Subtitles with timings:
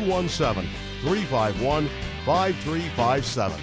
[0.00, 0.70] 217
[1.02, 1.88] 351
[2.24, 3.60] 5357.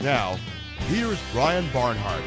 [0.00, 0.38] Now,
[0.86, 2.22] here's Brian Barnhart.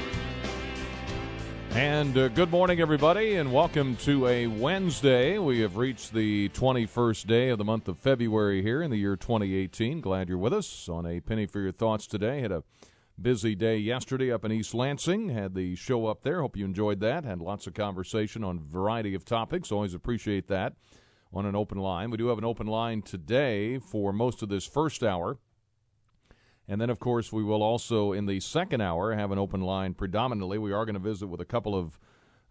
[1.70, 5.38] And uh, good morning, everybody, and welcome to a Wednesday.
[5.38, 9.16] We have reached the 21st day of the month of February here in the year
[9.16, 10.02] 2018.
[10.02, 12.41] Glad you're with us on a penny for your thoughts today.
[12.41, 12.63] Had a
[13.20, 15.30] busy day yesterday up in East Lansing.
[15.30, 16.41] Had the show up there.
[16.41, 17.23] Hope you enjoyed that.
[17.23, 19.71] Had lots of conversation on a variety of topics.
[19.71, 20.73] Always appreciate that
[21.34, 22.12] on an open line.
[22.12, 25.38] We do have an open line today for most of this first hour.
[26.68, 29.93] And then, of course, we will also, in the second hour, have an open line
[29.93, 30.57] predominantly.
[30.57, 31.99] We are going to visit with a couple of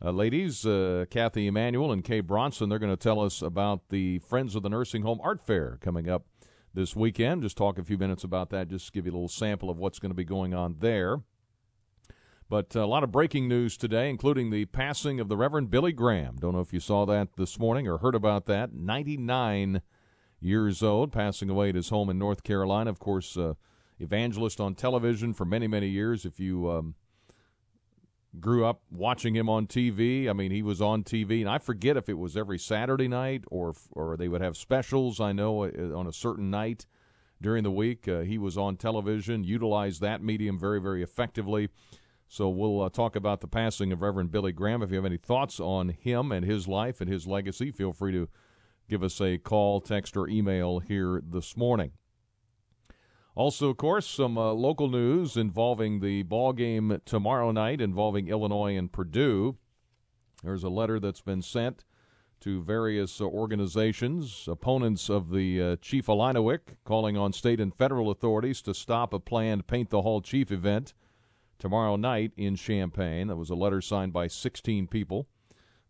[0.02, 2.68] uh, ladies, uh, Kathy Emanuel and Kay Bronson.
[2.68, 6.08] They're going to tell us about the Friends of the Nursing Home Art Fair coming
[6.08, 6.26] up
[6.74, 7.42] this weekend.
[7.42, 9.98] Just talk a few minutes about that, just give you a little sample of what's
[9.98, 11.20] going to be going on there.
[12.50, 16.34] But a lot of breaking news today, including the passing of the Reverend Billy Graham.
[16.40, 18.72] Don't know if you saw that this morning or heard about that.
[18.74, 19.82] 99
[20.40, 22.90] years old, passing away at his home in North Carolina.
[22.90, 23.54] Of course, uh,
[24.00, 26.24] evangelist on television for many, many years.
[26.24, 26.96] If you um,
[28.40, 31.96] grew up watching him on TV, I mean, he was on TV, and I forget
[31.96, 35.20] if it was every Saturday night or or they would have specials.
[35.20, 36.86] I know uh, on a certain night
[37.40, 41.68] during the week, uh, he was on television, utilized that medium very, very effectively.
[42.32, 44.84] So we'll uh, talk about the passing of Reverend Billy Graham.
[44.84, 48.12] If you have any thoughts on him and his life and his legacy, feel free
[48.12, 48.28] to
[48.88, 51.90] give us a call, text, or email here this morning.
[53.34, 58.76] Also, of course, some uh, local news involving the ball game tomorrow night involving Illinois
[58.76, 59.56] and Purdue.
[60.44, 61.84] There's a letter that's been sent
[62.42, 68.08] to various uh, organizations, opponents of the uh, Chief Illiniwek, calling on state and federal
[68.08, 70.94] authorities to stop a planned Paint the Hall Chief event
[71.60, 73.28] tomorrow night in Champaign.
[73.28, 75.28] That was a letter signed by 16 people.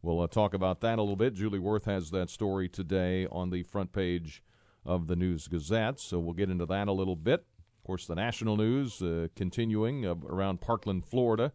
[0.02, 1.34] We'll uh, talk about that a little bit.
[1.34, 4.42] Julie Wurth has that story today on the front page
[4.84, 7.44] of the News Gazette, so we'll get into that a little bit.
[7.78, 11.52] Of course, the national news uh, continuing uh, around Parkland, Florida,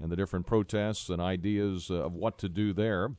[0.00, 3.10] and the different protests and ideas uh, of what to do there.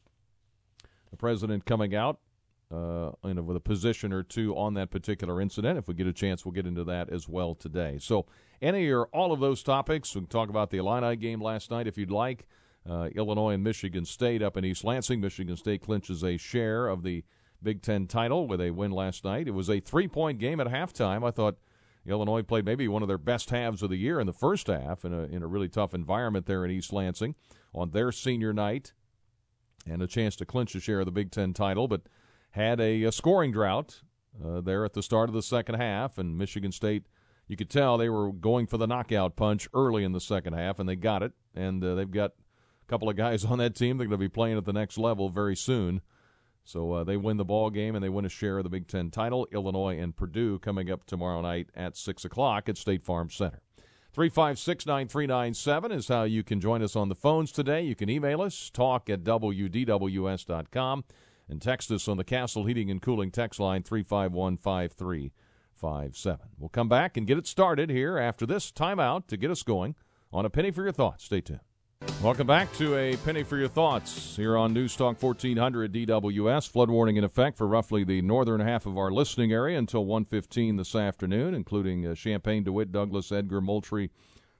[1.11, 2.19] The president coming out
[2.73, 5.77] uh, in a, with a position or two on that particular incident.
[5.77, 7.97] If we get a chance, we'll get into that as well today.
[7.99, 8.25] So,
[8.61, 11.87] any or all of those topics, we can talk about the Illini game last night
[11.87, 12.47] if you'd like.
[12.89, 15.19] Uh, Illinois and Michigan State up in East Lansing.
[15.19, 17.23] Michigan State clinches a share of the
[17.61, 19.47] Big Ten title with a win last night.
[19.47, 21.25] It was a three point game at halftime.
[21.25, 21.57] I thought
[22.05, 25.03] Illinois played maybe one of their best halves of the year in the first half
[25.03, 27.35] in a, in a really tough environment there in East Lansing
[27.73, 28.93] on their senior night
[29.85, 31.87] and a chance to clinch a share of the Big Ten title.
[31.87, 32.03] But
[32.57, 34.01] had a, a scoring drought
[34.43, 37.03] uh, there at the start of the second half, and Michigan State,
[37.47, 40.79] you could tell they were going for the knockout punch early in the second half,
[40.79, 41.31] and they got it.
[41.55, 44.25] And uh, they've got a couple of guys on that team that are going to
[44.25, 46.01] be playing at the next level very soon.
[46.63, 48.87] So uh, they win the ball game and they win a share of the Big
[48.87, 49.47] Ten title.
[49.53, 53.61] Illinois and Purdue coming up tomorrow night at six o'clock at State Farm Center.
[54.11, 57.83] 356 9397 is how you can join us on the phones today.
[57.83, 61.05] You can email us, talk at WDWS.com
[61.49, 66.47] and text us on the Castle Heating and Cooling text line 351 5357.
[66.57, 69.95] We'll come back and get it started here after this timeout to get us going
[70.31, 71.25] on A Penny for Your Thoughts.
[71.25, 71.61] Stay tuned.
[72.21, 76.69] Welcome back to A Penny for Your Thoughts here on News Talk 1400 DWS.
[76.69, 80.77] Flood warning in effect for roughly the northern half of our listening area until 1:15
[80.77, 84.11] this afternoon, including uh, Champaign, DeWitt, Douglas, Edgar, Moultrie,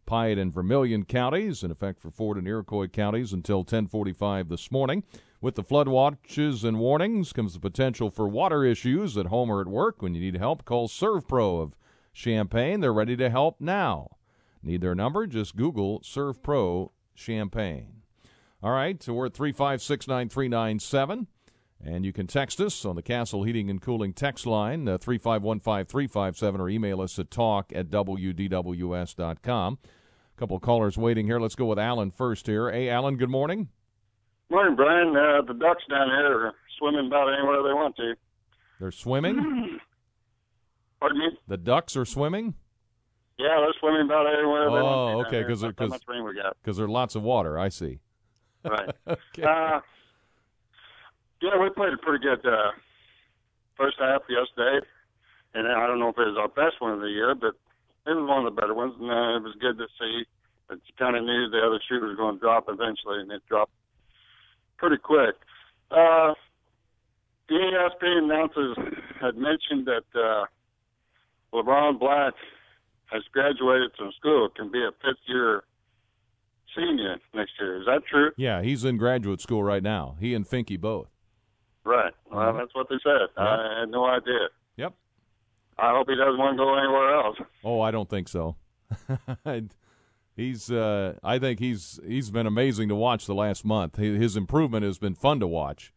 [0.07, 1.63] Piatt, and Vermilion counties.
[1.63, 5.03] In effect for Ford and Iroquois counties until 10:45 this morning.
[5.39, 9.61] With the flood watches and warnings comes the potential for water issues at home or
[9.61, 10.01] at work.
[10.01, 11.75] When you need help, call ServPro of
[12.11, 12.79] Champaign.
[12.79, 14.17] They're ready to help now.
[14.63, 15.27] Need their number?
[15.27, 18.01] Just Google ServPro Champaign.
[18.63, 21.27] All right, so we're at 3569397.
[21.83, 26.59] And you can text us on the Castle Heating and Cooling text line, uh, 3515357,
[26.59, 29.77] or email us at talk at wdws.com.
[30.37, 31.39] Couple of callers waiting here.
[31.39, 32.71] Let's go with Alan first here.
[32.71, 33.69] Hey, Alan, good morning.
[34.51, 35.09] Morning, Brian.
[35.09, 38.13] Uh, the ducks down here are swimming about anywhere they want to.
[38.79, 39.79] They're swimming?
[40.99, 41.25] Pardon me?
[41.47, 42.53] The ducks are swimming?
[43.39, 45.17] Yeah, they're swimming about everywhere they want to.
[45.17, 46.55] Oh, okay, because That's how much rain we got.
[46.61, 47.57] because there's lots of water.
[47.57, 47.99] I see.
[48.63, 48.89] Right.
[49.07, 49.43] Okay.
[49.43, 49.79] uh,
[51.41, 52.71] yeah, we played a pretty good uh,
[53.75, 54.85] first half yesterday,
[55.55, 57.53] and I don't know if it was our best one of the year, but
[58.07, 60.23] it was one of the better ones, and uh, it was good to see.
[60.67, 63.41] But you kind of knew the other shoe was going to drop eventually, and it
[63.47, 63.71] dropped
[64.77, 65.35] pretty quick.
[65.91, 66.33] Uh,
[67.47, 68.77] the ESPN announcers
[69.21, 70.45] had mentioned that uh,
[71.53, 72.33] Leron Black
[73.05, 75.63] has graduated from school, can be a fifth year
[76.75, 77.79] senior next year.
[77.79, 78.31] Is that true?
[78.37, 80.17] Yeah, he's in graduate school right now.
[80.19, 81.07] He and Finke both.
[81.83, 82.13] Right.
[82.29, 82.57] Well, mm-hmm.
[82.57, 83.31] that's what they said.
[83.37, 83.37] Yep.
[83.37, 84.49] I had no idea.
[85.79, 87.37] I hope he doesn't want to go anywhere else.
[87.63, 88.55] Oh, I don't think so.
[90.35, 90.71] he's.
[90.71, 91.99] Uh, I think he's.
[92.05, 93.97] He's been amazing to watch the last month.
[93.97, 95.93] His improvement has been fun to watch,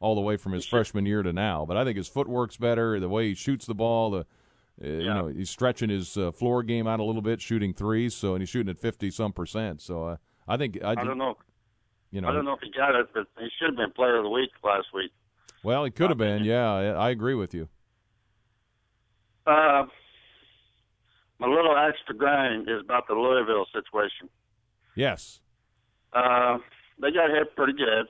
[0.00, 1.66] all the way from his freshman year to now.
[1.66, 2.98] But I think his footwork's better.
[2.98, 4.10] The way he shoots the ball.
[4.10, 4.26] The
[4.82, 4.98] uh, yeah.
[4.98, 8.14] You know, he's stretching his uh, floor game out a little bit, shooting threes.
[8.14, 9.82] So, and he's shooting at fifty some percent.
[9.82, 10.16] So, uh,
[10.46, 11.36] I think I, I don't know.
[12.10, 14.16] You know, I don't know if he got it, but he should have been Player
[14.16, 15.12] of the Week last week.
[15.62, 16.44] Well, he could have been.
[16.48, 17.68] Yeah, I agree with you.
[19.48, 19.86] Uh,
[21.38, 24.28] my little extra grind is about the Louisville situation.
[24.94, 25.40] Yes.
[26.12, 26.58] Uh,
[27.00, 28.06] they got hit pretty good,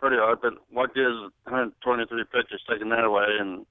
[0.00, 3.66] pretty hard, but what gives 123 pitchers taking that away and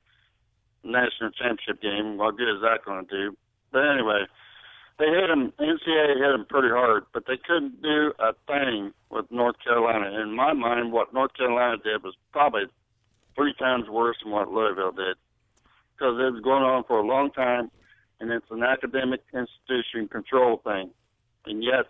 [0.83, 2.17] national championship game.
[2.17, 3.38] What good is that going to do?
[3.71, 4.27] But anyway,
[4.99, 5.53] they hit him.
[5.59, 10.21] NCAA hit him pretty hard, but they couldn't do a thing with North Carolina.
[10.21, 12.63] In my mind, what North Carolina did was probably
[13.35, 15.17] three times worse than what Louisville did,
[15.95, 17.69] because it was going on for a long time,
[18.19, 20.90] and it's an academic institution control thing,
[21.45, 21.86] and yet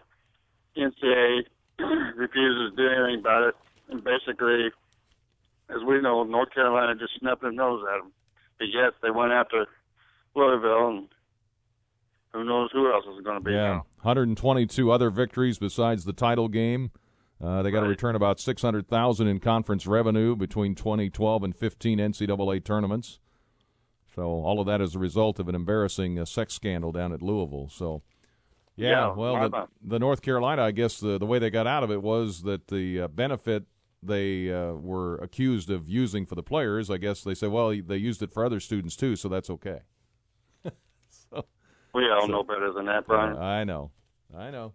[0.78, 1.44] NCAA
[2.16, 3.56] refuses to do anything about it,
[3.90, 4.72] and basically,
[5.70, 8.12] as we know, North Carolina just snapped their nose at them.
[8.60, 9.66] But yet they went after
[10.36, 11.08] Louisville, and
[12.34, 13.52] who knows who else is going to be.
[13.52, 13.86] Yeah, now.
[14.02, 16.92] 122 other victories besides the title game.
[17.42, 22.64] Uh, they got to return about 600,000 in conference revenue between 2012 and 15 NCAA
[22.64, 23.20] tournaments.
[24.16, 27.22] So all of that is a result of an embarrassing uh, sex scandal down at
[27.22, 27.70] Louisville.
[27.70, 28.04] So,
[28.76, 31.84] yeah, yeah well, the, the, North Carolina, I guess the the way they got out
[31.84, 33.64] of it was that the uh, benefit
[34.02, 37.98] they uh, were accused of using for the players, I guess they say, well, they
[37.98, 39.80] used it for other students too, so that's okay.
[41.10, 41.46] so,
[41.94, 43.38] we all so, know better than that, Brian.
[43.38, 43.92] I know,
[44.36, 44.74] I know.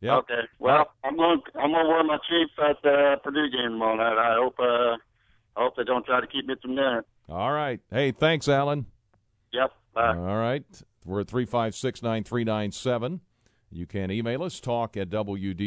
[0.00, 0.16] Yeah.
[0.16, 0.40] Okay.
[0.58, 1.40] Well, I'm going.
[1.54, 4.18] I'm going to wear my chief at the Purdue game tomorrow night.
[4.18, 4.56] I hope.
[4.58, 4.96] Uh,
[5.56, 7.04] I hope they don't try to keep me from there.
[7.28, 7.80] All right.
[7.90, 8.86] Hey, thanks, Alan.
[9.52, 9.72] Yep.
[9.94, 10.16] Bye.
[10.16, 10.64] All right.
[11.04, 13.20] We're at three five six nine three nine seven.
[13.70, 15.60] You can email us talk at wdws.com.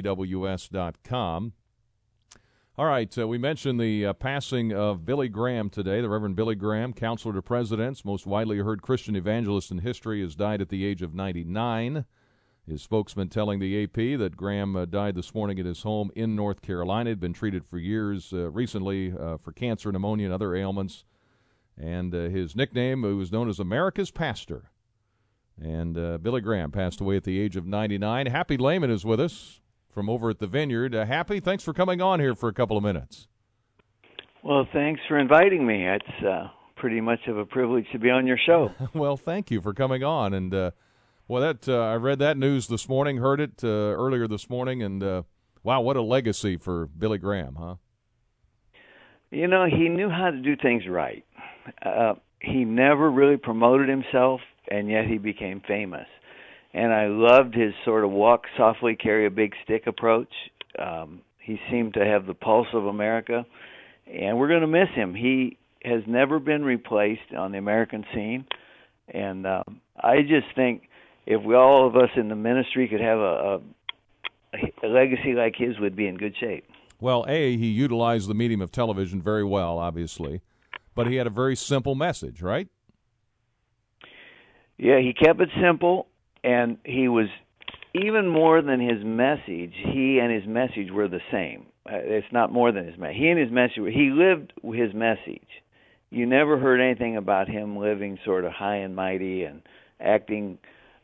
[2.79, 5.99] All right, uh, we mentioned the uh, passing of Billy Graham today.
[5.99, 10.35] The Reverend Billy Graham, counselor to presidents, most widely heard Christian evangelist in history, has
[10.35, 12.05] died at the age of 99.
[12.67, 16.35] His spokesman telling the AP that Graham uh, died this morning at his home in
[16.35, 17.09] North Carolina.
[17.09, 21.03] Had been treated for years uh, recently uh, for cancer, pneumonia, and other ailments.
[21.79, 24.71] And uh, his nickname he was known as America's Pastor.
[25.59, 28.27] And Billy Graham passed away at the age of 99.
[28.27, 29.59] Happy Leman is with us
[29.97, 30.93] from over at the Vineyard.
[30.93, 33.27] Uh, Happy, thanks for coming on here for a couple of minutes.
[34.43, 35.87] Well, thanks for inviting me.
[35.87, 38.69] It's uh, pretty much of a privilege to be on your show.
[38.93, 40.35] well, thank you for coming on.
[40.35, 40.71] And uh,
[41.27, 44.83] well, that uh, I read that news this morning, heard it uh, earlier this morning,
[44.83, 45.23] and uh,
[45.63, 47.75] wow, what a legacy for Billy Graham, huh?
[49.31, 51.25] You know, he knew how to do things right.
[51.81, 56.07] Uh, he never really promoted himself, and yet he became famous
[56.77, 60.29] and I loved his sort of walk softly, carry a big stick approach.
[60.77, 63.45] Um, he seemed to have the pulse of America,
[64.05, 65.15] and we're going to miss him.
[65.15, 68.45] He has never been replaced on the American scene,
[69.07, 70.83] and um, I just think
[71.25, 73.59] if we all of us in the ministry could have a,
[74.53, 76.65] a, a legacy like his, would be in good shape.
[76.99, 80.41] Well, a he utilized the medium of television very well, obviously,
[80.97, 82.67] but he had a very simple message, right?
[84.77, 86.07] Yeah, he kept it simple
[86.43, 87.27] and he was
[87.93, 89.73] even more than his message.
[89.75, 91.67] He and his message were the same.
[91.85, 93.17] Uh, it's not more than his message.
[93.17, 93.75] He and his message.
[93.93, 95.47] He lived his message.
[96.09, 99.61] You never heard anything about him living sort of high and mighty and
[99.99, 100.57] acting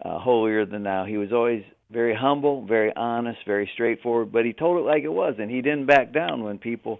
[0.03, 1.05] uh, holier than thou.
[1.05, 4.31] He was always very humble, very honest, very straightforward.
[4.31, 6.99] But he told it like it was, and he didn't back down when people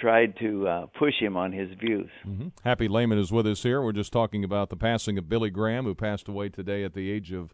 [0.00, 2.10] tried to uh, push him on his views.
[2.26, 2.48] Mm-hmm.
[2.64, 3.82] Happy Leman is with us here.
[3.82, 7.10] We're just talking about the passing of Billy Graham, who passed away today at the
[7.10, 7.52] age of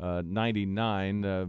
[0.00, 1.24] uh, 99.
[1.24, 1.46] Uh,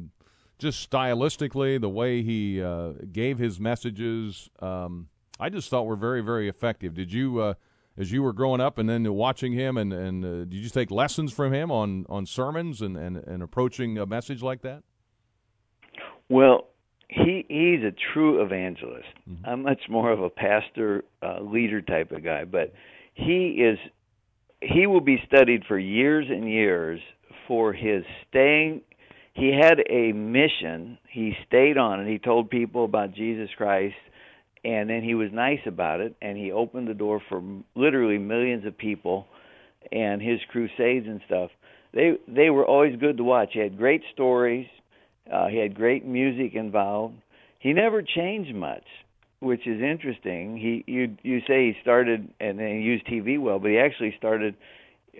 [0.59, 6.21] just stylistically, the way he uh, gave his messages, um, I just thought were very,
[6.21, 6.93] very effective.
[6.93, 7.53] Did you, uh,
[7.97, 10.89] as you were growing up and then watching him, and, and uh, did you take
[10.89, 14.83] lessons from him on, on sermons and, and, and approaching a message like that?
[16.29, 16.67] Well,
[17.07, 19.07] he he's a true evangelist.
[19.29, 19.45] Mm-hmm.
[19.45, 22.73] I'm much more of a pastor uh, leader type of guy, but
[23.13, 23.79] he is
[24.61, 26.99] he will be studied for years and years
[27.47, 28.81] for his staying
[29.37, 30.97] he had a mission.
[31.11, 32.11] He stayed on it.
[32.11, 33.95] He told people about jesus christ
[34.63, 37.41] and then he was nice about it and he opened the door for
[37.75, 39.27] literally millions of people
[39.91, 41.51] and his crusades and stuff.
[41.93, 43.49] They they were always good to watch.
[43.53, 44.67] He had great stories
[45.31, 47.15] uh he had great music involved
[47.59, 48.85] he never changed much
[49.39, 50.57] which is interesting.
[50.57, 54.15] He you you say he started and then he used TV well, but he actually
[54.17, 54.55] started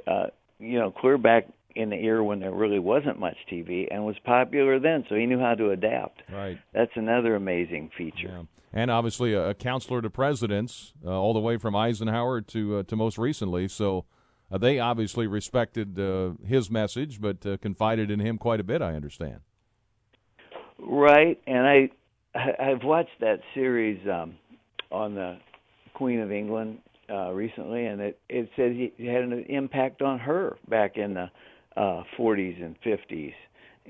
[0.08, 0.28] uh
[0.60, 4.16] you know clear back in the era when there really wasn't much TV and was
[4.26, 6.24] popular then, so he knew how to adapt.
[6.32, 6.58] Right.
[6.74, 8.30] That's another amazing feature.
[8.30, 8.44] Yeah.
[8.74, 12.84] And obviously a, a counselor to presidents, uh, all the way from Eisenhower to uh,
[12.84, 13.68] to most recently.
[13.68, 14.06] So
[14.52, 18.82] uh, they obviously respected uh, his message, but uh, confided in him quite a bit.
[18.82, 19.42] I understand.
[20.80, 21.90] Right, and I
[22.60, 24.36] I've watched that series um,
[24.92, 25.38] on the
[25.94, 26.80] Queen of England
[27.10, 31.30] uh, recently, and it it said he had an impact on her back in the
[31.76, 33.34] uh, 40s and 50s,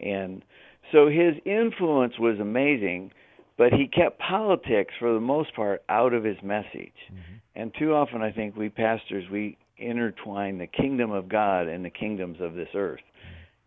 [0.02, 0.44] and
[0.92, 3.12] so his influence was amazing.
[3.58, 7.38] But he kept politics for the most part out of his message, mm-hmm.
[7.56, 11.90] and too often I think we pastors we intertwine the kingdom of God and the
[11.90, 13.02] kingdoms of this earth.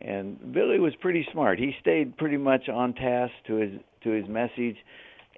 [0.01, 1.59] And Billy was pretty smart.
[1.59, 4.77] He stayed pretty much on task to his to his message,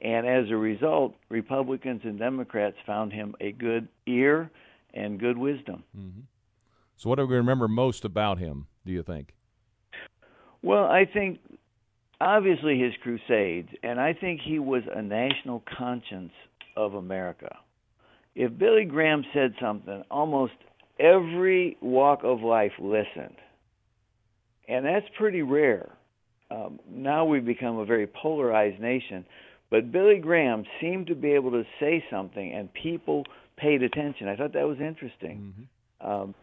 [0.01, 4.51] and as a result, Republicans and Democrats found him a good ear
[4.95, 5.83] and good wisdom.
[5.97, 6.21] Mm-hmm.
[6.97, 8.67] So, what do we remember most about him?
[8.87, 9.35] Do you think?
[10.63, 11.41] Well, I think
[12.21, 16.33] obviously his crusades, and I think he was a national conscience
[16.77, 17.57] of America.
[18.35, 20.53] If Billy Graham said something, almost
[20.99, 23.37] every walk of life listened.
[24.69, 25.93] And that's pretty rare
[26.53, 29.25] um, now we've become a very polarized nation.
[29.71, 33.25] But Billy Graham seemed to be able to say something, and people
[33.57, 34.29] paid attention.
[34.29, 35.69] I thought that was interesting.
[36.03, 36.11] Mm-hmm.
[36.11, 36.35] Um,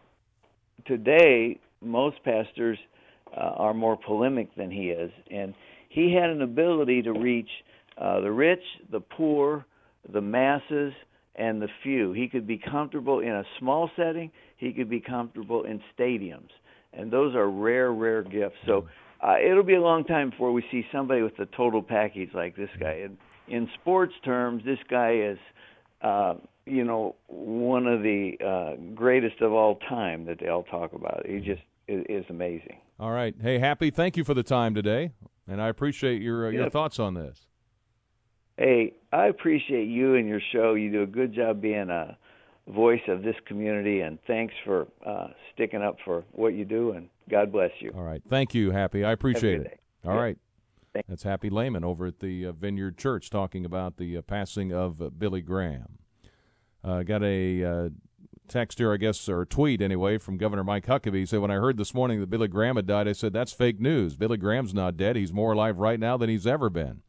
[0.86, 2.78] today, most pastors
[3.36, 5.54] uh, are more polemic than he is, and
[5.88, 7.48] he had an ability to reach
[8.00, 9.64] uh, the rich, the poor,
[10.12, 10.92] the masses,
[11.36, 12.12] and the few.
[12.12, 14.30] He could be comfortable in a small setting.
[14.56, 16.50] He could be comfortable in stadiums,
[16.92, 18.56] and those are rare, rare gifts.
[18.66, 18.88] So
[19.22, 22.56] uh, it'll be a long time before we see somebody with a total package like
[22.56, 23.02] this guy.
[23.04, 23.16] And
[23.48, 25.38] in sports terms, this guy is,
[26.02, 26.34] uh,
[26.66, 31.26] you know, one of the uh, greatest of all time that they all talk about.
[31.26, 32.78] He just is, is amazing.
[32.98, 33.90] All right, hey, happy.
[33.90, 35.12] Thank you for the time today,
[35.48, 37.46] and I appreciate your uh, your thoughts on this.
[38.58, 40.74] Hey, I appreciate you and your show.
[40.74, 42.18] You do a good job being a
[42.68, 46.92] voice of this community, and thanks for uh, sticking up for what you do.
[46.92, 47.92] And God bless you.
[47.94, 48.22] All right.
[48.28, 49.04] Thank you, Happy.
[49.04, 49.80] I appreciate it.
[50.04, 50.20] All yeah.
[50.20, 50.38] right.
[51.08, 55.00] That's Happy Leman over at the uh, Vineyard Church talking about the uh, passing of
[55.00, 55.98] uh, Billy Graham.
[56.82, 57.88] Uh, got a uh,
[58.48, 61.18] text here, I guess, or tweet anyway, from Governor Mike Huckabee.
[61.18, 63.52] He said, When I heard this morning that Billy Graham had died, I said, That's
[63.52, 64.16] fake news.
[64.16, 65.14] Billy Graham's not dead.
[65.14, 67.02] He's more alive right now than he's ever been.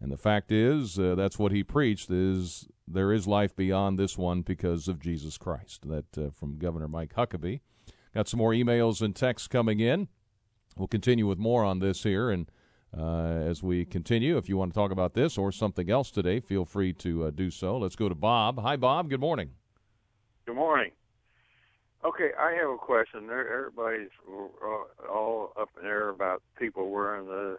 [0.00, 4.16] And the fact is, uh, that's what he preached: is there is life beyond this
[4.16, 5.88] one because of Jesus Christ.
[5.88, 7.60] That uh, from Governor Mike Huckabee.
[8.14, 10.08] Got some more emails and texts coming in.
[10.76, 12.50] We'll continue with more on this here, and
[12.96, 16.40] uh, as we continue, if you want to talk about this or something else today,
[16.40, 17.76] feel free to uh, do so.
[17.76, 18.60] Let's go to Bob.
[18.60, 19.10] Hi, Bob.
[19.10, 19.50] Good morning.
[20.46, 20.92] Good morning.
[22.04, 23.28] Okay, I have a question.
[23.30, 27.58] Everybody's uh, all up in there about people wearing the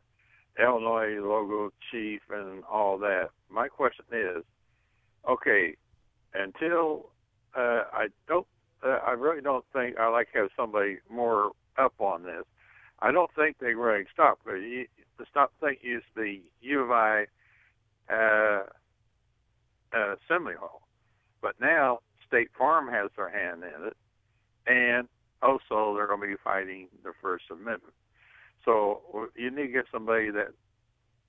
[0.60, 3.30] Illinois logo chief and all that.
[3.50, 4.44] My question is,
[5.28, 5.76] okay,
[6.34, 7.10] until
[7.56, 8.48] uh, I don't
[8.84, 12.44] uh, I really don't think I like have somebody more up on this.
[13.00, 14.40] I don't think they really stop.
[14.44, 17.26] But the stop thing used to be U of I
[18.12, 18.64] uh,
[19.96, 20.82] uh, Assembly Hall,
[21.42, 23.98] but now State Farm has their hand in it,
[24.68, 25.08] and
[25.42, 27.94] also they're going to be fighting the First Amendment.
[28.66, 30.50] So you need to get somebody that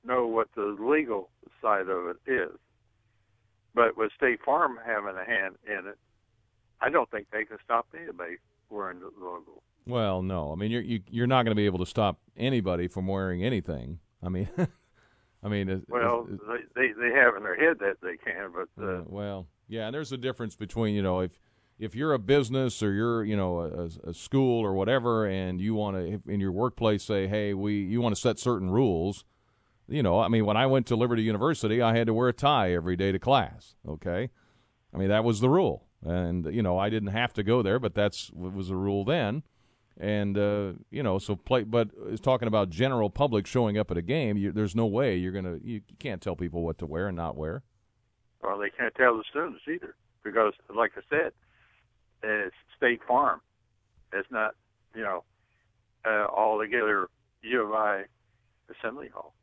[0.05, 1.31] know what the legal
[1.63, 2.59] side of it is.
[3.79, 5.97] But with State Farm having a hand in it,
[6.81, 8.39] I don't think they can stop anybody
[8.71, 9.63] wearing the logo.
[9.87, 10.51] Well, no.
[10.51, 12.89] I mean, you're you, are you are not going to be able to stop anybody
[12.89, 14.01] from wearing anything.
[14.21, 14.49] I mean,
[15.45, 16.43] I mean, it's, well, it's,
[16.75, 19.87] they they have in their head that they can, but uh, well, yeah.
[19.87, 21.39] And there's a difference between you know if
[21.79, 25.77] if you're a business or you're you know a, a school or whatever, and you
[25.77, 29.25] want to in your workplace say, hey, we you want to set certain rules.
[29.89, 32.33] You know, I mean, when I went to Liberty University, I had to wear a
[32.33, 33.75] tie every day to class.
[33.89, 34.31] Okay,
[34.95, 37.79] I mean that was the rule and you know I didn't have to go there,
[37.79, 39.43] but that's what was the rule then.
[40.01, 41.65] And uh, you know, so play.
[41.65, 44.37] But is talking about general public showing up at a game.
[44.37, 45.59] You, there's no way you're gonna.
[45.63, 47.63] You, you can't tell people what to wear and not wear.
[48.43, 51.33] Well, they can't tell the students either, because, like I said,
[52.23, 53.41] it's State Farm.
[54.13, 54.55] It's not,
[54.95, 55.25] you know,
[56.07, 57.09] uh, altogether
[57.43, 58.05] U of I
[58.71, 59.35] Assembly Hall.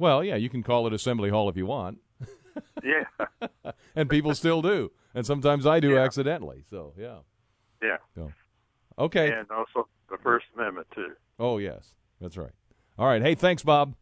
[0.00, 1.98] Well, yeah, you can call it Assembly Hall if you want.
[2.82, 3.04] yeah.
[3.94, 6.00] and people still do, and sometimes I do Yeah.
[6.00, 6.64] accidentally.
[6.70, 7.18] So yeah.
[7.82, 7.98] Yeah.
[8.14, 8.32] So,
[8.98, 9.30] okay.
[9.30, 11.12] And also the First Amendment too.
[11.38, 12.52] Oh yes, that's right.
[12.98, 13.20] All right.
[13.20, 13.94] Hey, thanks, Bob.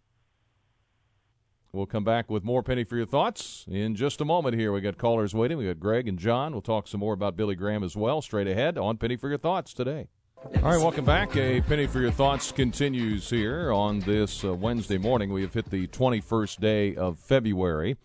[1.73, 4.55] We'll come back with more penny for your thoughts in just a moment.
[4.57, 5.59] Here we got callers waiting.
[5.59, 6.53] We got Greg and John.
[6.53, 8.23] We'll talk some more about Billy Graham as well.
[8.23, 10.07] Straight ahead on penny for your thoughts today.
[10.45, 11.37] All right, welcome back.
[11.37, 15.33] A penny for your thoughts continues here on this uh, Wednesday morning.
[15.33, 17.97] We have hit the 21st day of February.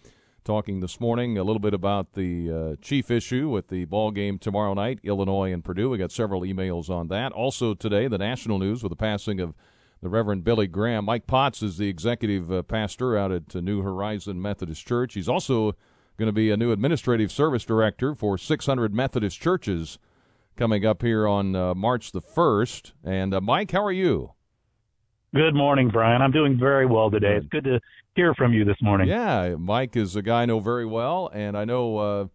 [0.44, 4.40] Talking this morning a little bit about the uh, chief issue with the ball game
[4.40, 5.92] tomorrow night, Illinois and Purdue.
[5.92, 7.32] We got several emails on that.
[7.34, 9.54] Also today, the national news with the passing of
[10.02, 11.06] the Reverend Billy Graham.
[11.06, 15.14] Mike Potts is the executive uh, pastor out at New Horizon Methodist Church.
[15.14, 15.74] He's also
[16.18, 20.00] going to be a new administrative service director for 600 Methodist churches
[20.56, 22.94] coming up here on uh, March the 1st.
[23.04, 24.34] And uh, Mike, how are you?
[25.34, 26.22] Good morning, Brian.
[26.22, 27.38] I'm doing very well today.
[27.38, 27.80] It's good to
[28.16, 29.08] hear from you this morning.
[29.08, 32.28] Yeah, Mike is a guy I know very well, and I know uh,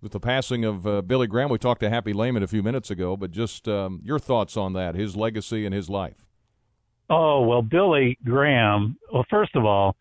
[0.00, 2.88] with the passing of uh, Billy Graham, we talked to Happy Leman a few minutes
[2.88, 6.26] ago, but just um, your thoughts on that, his legacy and his life.
[7.10, 9.96] Oh, well, Billy Graham, well, first of all,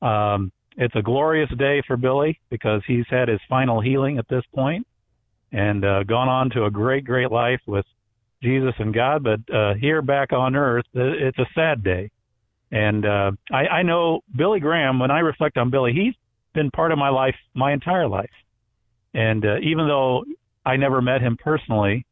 [0.00, 4.44] um, it's a glorious day for Billy because he's had his final healing at this
[4.54, 4.86] point
[5.52, 7.86] and uh, gone on to a great, great life with
[8.42, 9.22] Jesus and God.
[9.22, 12.10] But uh, here back on earth, uh, it's a sad day.
[12.72, 16.14] And uh, I, I know Billy Graham, when I reflect on Billy, he's
[16.54, 18.30] been part of my life my entire life.
[19.12, 20.24] And uh, even though
[20.64, 22.06] I never met him personally,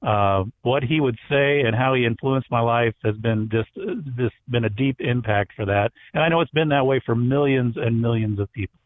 [0.00, 4.30] uh, what he would say and how he influenced my life has been just this
[4.48, 5.90] been a deep impact for that.
[6.14, 8.78] And I know it's been that way for millions and millions of people.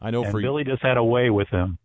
[0.00, 1.78] I know and for Billy just had a way with him.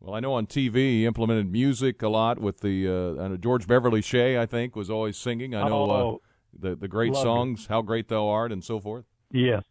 [0.00, 3.36] Well, I know on TV he implemented music a lot with the uh, I know
[3.36, 4.38] George Beverly Shea.
[4.38, 5.54] I think was always singing.
[5.54, 6.22] I know uh, oh,
[6.58, 7.24] the the great love it.
[7.24, 9.04] songs, "How Great Thou Art" and so forth.
[9.30, 9.62] yes,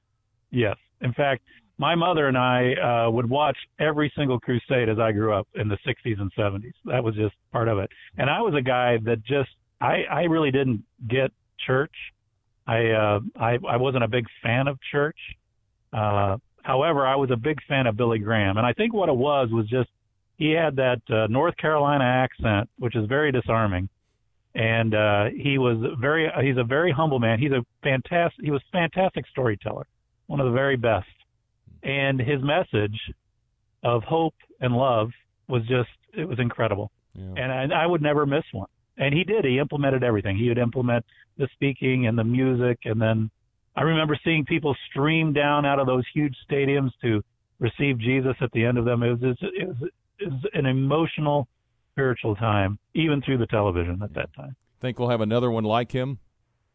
[0.51, 0.77] yes.
[1.01, 1.41] In fact,
[1.79, 5.69] my mother and I uh, would watch every single crusade as I grew up in
[5.69, 6.73] the 60s and 70s.
[6.85, 7.89] That was just part of it.
[8.17, 9.49] And I was a guy that just
[9.81, 11.31] I I really didn't get
[11.65, 11.95] church.
[12.67, 15.17] I uh, I I wasn't a big fan of church.
[15.91, 19.15] Uh, however, I was a big fan of Billy Graham, and I think what it
[19.15, 19.89] was was just
[20.39, 23.89] he had that uh, North Carolina accent, which is very disarming.
[24.55, 27.37] And uh, he was very he's a very humble man.
[27.37, 29.85] He's a fantastic he was a fantastic storyteller,
[30.25, 31.05] one of the very best.
[31.83, 32.97] And his message
[33.83, 35.11] of hope and love
[35.47, 36.89] was just it was incredible.
[37.13, 37.43] Yeah.
[37.43, 38.69] And I, I would never miss one.
[38.97, 39.45] And he did.
[39.45, 40.37] He implemented everything.
[40.37, 41.05] He would implement
[41.37, 43.29] the speaking and the music, and then
[43.75, 47.23] I remember seeing people stream down out of those huge stadiums to
[47.59, 49.03] receive Jesus at the end of them.
[49.03, 49.89] It was just, it was,
[50.21, 51.47] was an emotional,
[51.93, 54.55] spiritual time, even through the television at that time.
[54.79, 56.19] Think we'll have another one like him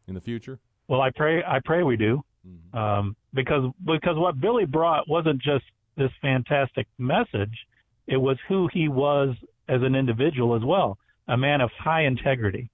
[0.07, 0.59] in the future?
[0.87, 2.77] Well, I pray I pray we do, Mhm.
[2.77, 7.65] um, because because what Billy brought wasn't just this fantastic message;
[8.05, 9.35] it was who he was
[9.67, 12.69] as an individual as well, a man of high integrity.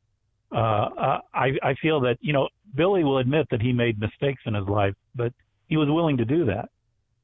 [0.52, 4.42] Uh, uh, I I feel that you know Billy will admit that he made mistakes
[4.46, 5.32] in his life, but
[5.70, 6.70] he was willing to do that.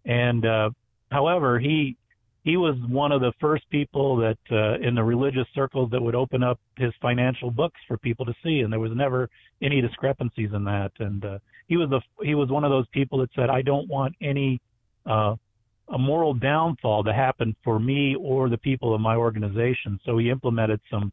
[0.05, 0.69] And uh,
[1.11, 1.97] however, he
[2.47, 6.15] he was one of the first people that uh, in the religious circles that would
[6.15, 9.29] open up his financial books for people to see, and there was never
[9.61, 10.93] any discrepancies in that.
[10.99, 13.89] And uh, he was the he was one of those people that said, "I don't
[13.89, 14.61] want any
[15.05, 15.35] uh,
[15.89, 20.29] a moral downfall to happen for me or the people of my organization." So he
[20.29, 21.11] implemented some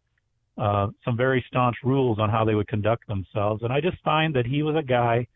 [0.56, 3.64] uh, some very staunch rules on how they would conduct themselves.
[3.64, 5.26] And I just find that he was a guy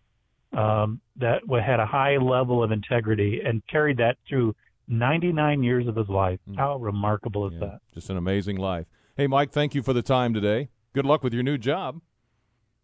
[0.53, 4.55] um, that had a high level of integrity and carried that through
[4.89, 6.41] 99 years of his life.
[6.49, 6.57] Mm.
[6.57, 7.81] How remarkable is Yeah, that?
[7.95, 8.87] Just an amazing life.
[9.17, 10.69] Hey, Mike, thank you for the time today.
[10.95, 12.01] Good luck with your new job.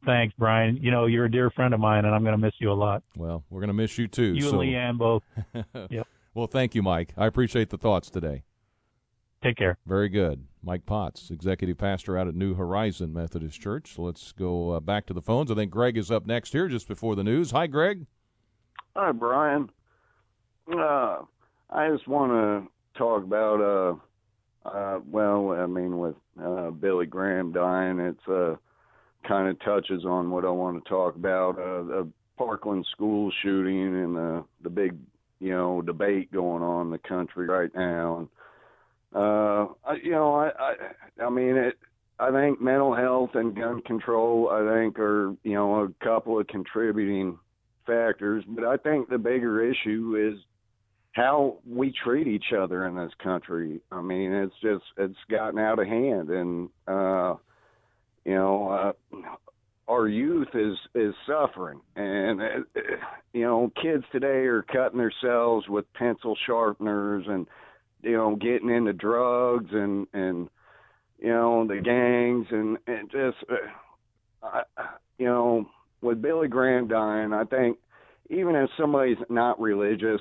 [0.05, 0.77] Thanks, Brian.
[0.77, 2.75] You know, you're a dear friend of mine, and I'm going to miss you a
[2.75, 3.03] lot.
[3.17, 4.35] Well, we're going to miss you too.
[4.35, 5.23] You so- and Leanne both.
[5.91, 6.07] Yep.
[6.35, 7.15] Well, thank you, Mike.
[7.17, 8.43] I appreciate the thoughts today.
[9.43, 9.79] Take care.
[9.87, 10.47] Very good.
[10.65, 13.95] Mike Potts, executive pastor out at New Horizon Methodist Church.
[13.95, 15.51] So let's go uh, back to the phones.
[15.51, 17.51] I think Greg is up next here just before the news.
[17.53, 18.07] Hi, Greg.
[18.97, 19.71] Hi, Brian.
[20.73, 21.19] Uh,
[21.71, 27.53] I just want to talk about, uh, uh, well, I mean, with uh, Billy Graham
[27.53, 28.57] dying, it's uh,
[29.27, 34.03] kind of touches on what I want to talk about uh, the Parkland school shooting
[34.03, 34.97] and the the big,
[35.41, 38.19] you know, debate going on in the country right now.
[38.19, 38.29] And
[39.15, 41.79] uh, I, you know, I, I, I mean, it.
[42.17, 46.47] I think mental health and gun control, I think, are you know a couple of
[46.47, 47.39] contributing
[47.87, 50.41] factors, but I think the bigger issue is
[51.15, 53.81] how we treat each other in this country.
[53.91, 57.37] I mean, it's just it's gotten out of hand, and uh,
[58.25, 59.17] you know, uh,
[59.87, 62.81] our youth is is suffering, and uh,
[63.33, 67.47] you know, kids today are cutting themselves with pencil sharpeners, and
[68.03, 70.49] you know, getting into drugs and and
[71.21, 73.55] you know the gangs, and and just uh,
[74.43, 74.63] I,
[75.19, 75.67] you know,
[76.03, 77.79] with Billy Graham dying, I think
[78.31, 80.21] even if somebody's not religious,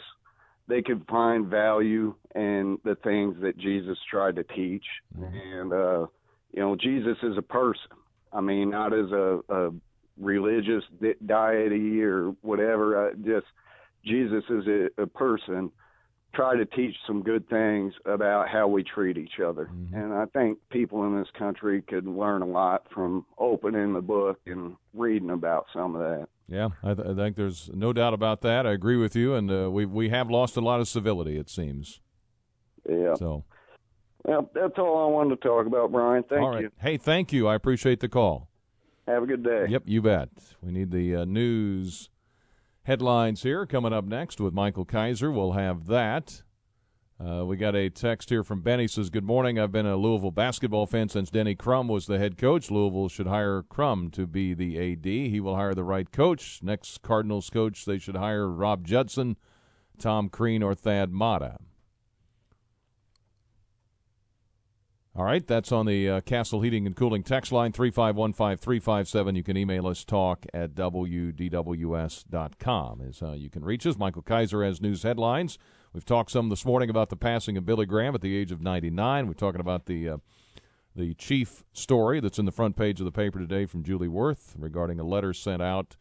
[0.67, 4.85] they could find value in the things that Jesus tried to teach.
[5.17, 5.35] Mm-hmm.
[5.35, 6.07] And, uh,
[6.51, 7.91] you know, Jesus is a person.
[8.31, 9.71] I mean, not as a, a
[10.17, 10.83] religious
[11.25, 13.09] deity or whatever.
[13.09, 13.45] Uh, just
[14.05, 15.71] Jesus is a, a person.
[16.33, 19.69] Try to teach some good things about how we treat each other.
[19.71, 19.95] Mm-hmm.
[19.95, 24.39] And I think people in this country could learn a lot from opening the book
[24.47, 26.27] and reading about some of that.
[26.47, 28.67] Yeah, I, th- I, think there's no doubt about that.
[28.67, 31.37] I agree with you, and uh, we we have lost a lot of civility.
[31.37, 32.01] It seems.
[32.89, 33.15] Yeah.
[33.15, 33.45] So.
[34.25, 36.23] Well, that's all I wanted to talk about, Brian.
[36.23, 36.61] Thank all right.
[36.61, 36.71] you.
[36.79, 37.47] Hey, thank you.
[37.47, 38.49] I appreciate the call.
[39.07, 39.65] Have a good day.
[39.67, 40.29] Yep, you bet.
[40.61, 42.09] We need the uh, news
[42.83, 45.31] headlines here coming up next with Michael Kaiser.
[45.31, 46.43] We'll have that.
[47.23, 49.57] Uh, we got a text here from Benny says, "Good morning.
[49.57, 52.69] I've been a Louisville basketball fan since Denny Crum was the head coach.
[52.69, 55.05] Louisville should hire Crum to be the AD.
[55.05, 56.59] He will hire the right coach.
[56.61, 59.37] Next Cardinals coach, they should hire Rob Judson,
[59.97, 61.59] Tom Crean, or Thad Matta."
[65.15, 69.35] All right, that's on the uh, Castle Heating and Cooling text line 3515357.
[69.35, 71.81] You can email us talk at wdws.com
[73.01, 73.95] is how you can reach us.
[73.95, 75.59] Michael Kaiser has news headlines.
[75.93, 78.59] We've talked some this morning about the passing of Billy Graham at the age of
[78.59, 79.27] 99.
[79.27, 80.17] We're talking about the uh,
[80.95, 84.55] the chief story that's in the front page of the paper today from Julie Wurth
[84.57, 85.95] regarding a letter sent out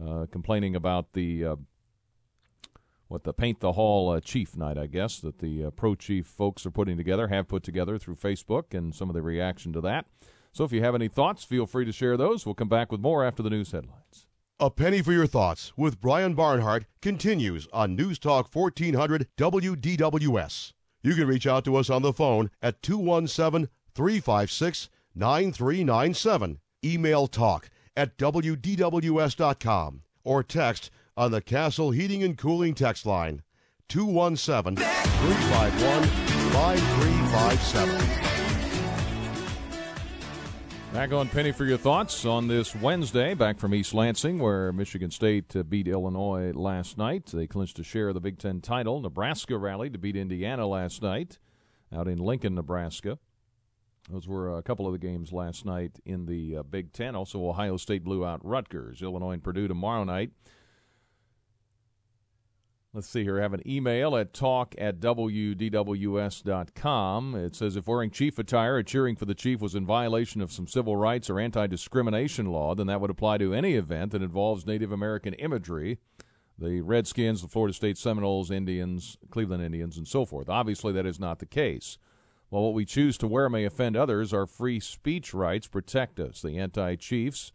[0.00, 1.56] uh, complaining about the uh,
[3.12, 6.26] what the Paint the Hall uh, Chief Night, I guess, that the uh, pro chief
[6.26, 9.82] folks are putting together, have put together through Facebook, and some of the reaction to
[9.82, 10.06] that.
[10.52, 12.46] So if you have any thoughts, feel free to share those.
[12.46, 14.26] We'll come back with more after the news headlines.
[14.58, 20.72] A Penny for Your Thoughts with Brian Barnhart continues on News Talk 1400 WDWS.
[21.02, 26.60] You can reach out to us on the phone at 217 356 9397.
[26.84, 33.42] Email talk at WDWS.com or text on the Castle Heating and Cooling text line
[33.88, 36.02] 217 351
[36.52, 38.32] 5357.
[40.92, 45.10] Back on Penny for your thoughts on this Wednesday, back from East Lansing, where Michigan
[45.10, 47.26] State uh, beat Illinois last night.
[47.26, 49.00] They clinched a share of the Big Ten title.
[49.00, 51.38] Nebraska rallied to beat Indiana last night
[51.94, 53.18] out in Lincoln, Nebraska.
[54.10, 57.14] Those were a couple of the games last night in the uh, Big Ten.
[57.14, 59.00] Also, Ohio State blew out Rutgers.
[59.00, 60.32] Illinois and Purdue tomorrow night.
[62.94, 63.38] Let's see here.
[63.38, 65.74] I have an email at talk at WDWS.com.
[67.34, 70.52] It says if wearing chief attire or cheering for the chief was in violation of
[70.52, 74.20] some civil rights or anti discrimination law, then that would apply to any event that
[74.20, 76.00] involves Native American imagery.
[76.58, 80.50] The Redskins, the Florida State Seminoles, Indians, Cleveland Indians, and so forth.
[80.50, 81.96] Obviously, that is not the case.
[82.50, 86.42] While what we choose to wear may offend others, our free speech rights protect us.
[86.42, 87.52] The anti chiefs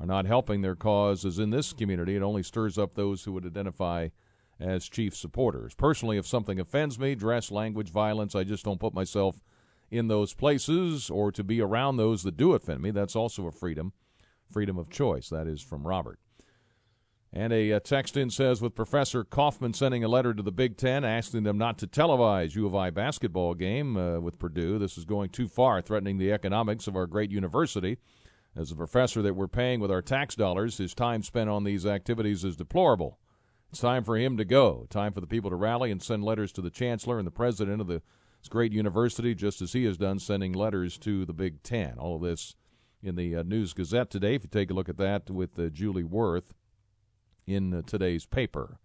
[0.00, 3.32] are not helping their cause, as in this community, it only stirs up those who
[3.32, 4.08] would identify
[4.60, 5.74] as chief supporters.
[5.74, 9.40] Personally, if something offends me, dress, language, violence, I just don't put myself
[9.90, 12.90] in those places or to be around those that do offend me.
[12.90, 13.92] That's also a freedom,
[14.50, 15.28] freedom of choice.
[15.28, 16.18] That is from Robert.
[17.32, 20.78] And a, uh, text in says, with Professor Kaufman sending a letter to the Big
[20.78, 24.78] Ten asking them not to televise U of I basketball game uh, with Purdue.
[24.78, 27.98] This is going too far, threatening the economics of our great university.
[28.56, 31.84] As a professor that we're paying with our tax dollars, his time spent on these
[31.84, 33.18] activities is deplorable.
[33.70, 34.86] It's time for him to go.
[34.88, 37.80] Time for the people to rally and send letters to the chancellor and the president
[37.80, 38.02] of the
[38.40, 41.98] this great university, just as he has done sending letters to the Big Ten.
[41.98, 42.54] All of this
[43.02, 44.34] in the uh, News Gazette today.
[44.36, 46.54] If you take a look at that with uh, Julie Wurth
[47.46, 48.78] in uh, today's paper.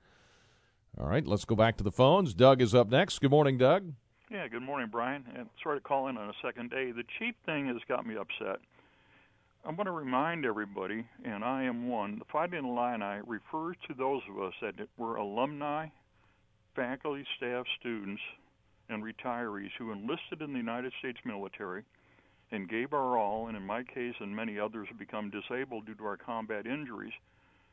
[0.99, 2.33] All right, let's go back to the phones.
[2.33, 3.19] Doug is up next.
[3.19, 3.93] Good morning, Doug.
[4.31, 5.25] Yeah, good morning, Brian.
[5.35, 6.91] And sorry to call in on a second day.
[6.91, 8.59] The cheap thing has got me upset.
[9.65, 14.21] I want to remind everybody, and I am one, the Fighting Illini refers to those
[14.29, 15.87] of us that were alumni,
[16.75, 18.21] faculty, staff, students,
[18.89, 21.83] and retirees who enlisted in the United States military
[22.51, 25.95] and gave our all, and in my case and many others have become disabled due
[25.95, 27.13] to our combat injuries,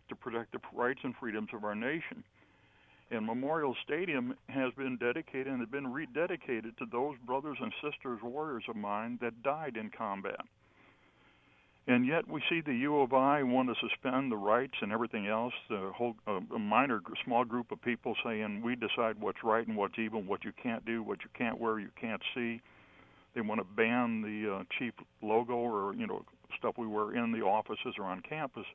[0.09, 2.22] to protect the rights and freedoms of our nation.
[3.11, 8.20] And Memorial Stadium has been dedicated and has been rededicated to those brothers and sisters,
[8.22, 10.40] warriors of mine that died in combat.
[11.87, 15.27] And yet we see the U of I want to suspend the rights and everything
[15.27, 15.55] else.
[15.69, 19.77] The whole uh, a minor, small group of people saying we decide what's right and
[19.77, 22.61] what's evil, what you can't do, what you can't wear, you can't see.
[23.35, 26.23] They want to ban the uh, chief logo or you know
[26.59, 28.66] stuff we wear in the offices or on campus,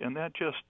[0.00, 0.62] and that just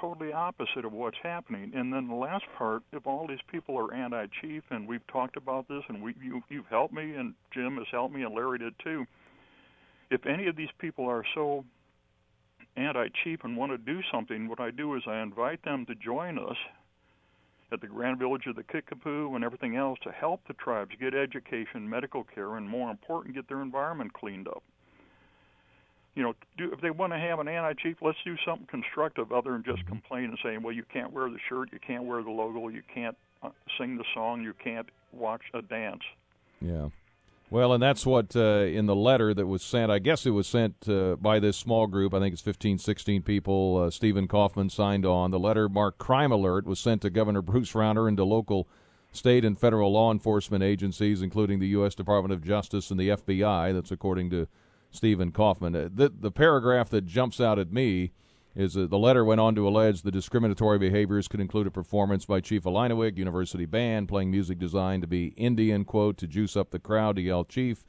[0.00, 1.72] totally opposite of what's happening.
[1.74, 5.68] And then the last part, if all these people are anti-chief, and we've talked about
[5.68, 8.74] this, and we you, you've helped me, and Jim has helped me, and Larry did
[8.82, 9.04] too.
[10.12, 11.64] If any of these people are so
[12.76, 16.38] anti-chief and want to do something, what I do is I invite them to join
[16.38, 16.56] us
[17.70, 21.14] at the Grand Village of the Kickapoo and everything else to help the tribes get
[21.14, 24.62] education, medical care, and more important, get their environment cleaned up
[26.14, 29.52] you know, do, if they want to have an anti-chief, let's do something constructive other
[29.52, 29.88] than just mm-hmm.
[29.88, 32.82] complain and saying, well, you can't wear the shirt, you can't wear the logo, you
[32.94, 36.02] can't uh, sing the song, you can't watch a dance.
[36.60, 36.88] Yeah.
[37.52, 40.46] Well, and that's what uh, in the letter that was sent, I guess it was
[40.46, 44.70] sent uh, by this small group, I think it's 15, 16 people, uh, Stephen Kaufman
[44.70, 45.32] signed on.
[45.32, 48.68] The letter marked Crime Alert was sent to Governor Bruce Rauner and to local
[49.12, 51.94] state and federal law enforcement agencies, including the U.S.
[51.94, 53.74] Department of Justice and the FBI.
[53.74, 54.48] That's according to
[54.90, 55.76] Stephen Kaufman.
[55.76, 58.12] Uh, the, the paragraph that jumps out at me
[58.54, 62.26] is uh, the letter went on to allege the discriminatory behaviors could include a performance
[62.26, 66.70] by Chief Illiniwek, university band, playing music designed to be Indian, quote, to juice up
[66.70, 67.84] the crowd, to yell Chief.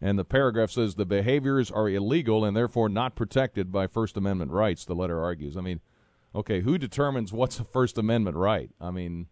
[0.00, 4.52] And the paragraph says the behaviors are illegal and therefore not protected by First Amendment
[4.52, 5.56] rights, the letter argues.
[5.56, 5.80] I mean,
[6.34, 8.70] okay, who determines what's a First Amendment right?
[8.80, 9.26] I mean,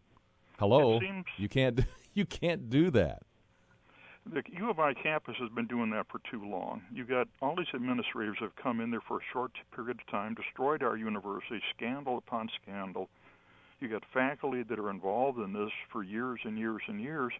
[0.58, 1.24] hello, seems...
[1.38, 1.80] you can't
[2.14, 3.22] you can't do that
[4.32, 6.82] the U of I campus has been doing that for too long.
[6.92, 10.34] You got all these administrators have come in there for a short period of time,
[10.34, 13.08] destroyed our university, scandal upon scandal.
[13.80, 17.32] You got faculty that are involved in this for years and years and years.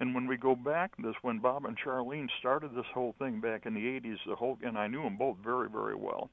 [0.00, 3.66] And when we go back this, when Bob and Charlene started this whole thing back
[3.66, 6.28] in the 80s, the whole, and I knew them both very, very well.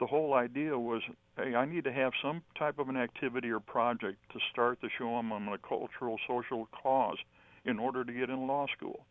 [0.00, 1.02] The whole idea was,
[1.36, 4.88] hey, I need to have some type of an activity or project to start to
[4.96, 7.18] show them I'm a cultural, social cause
[7.64, 9.04] in order to get in law school.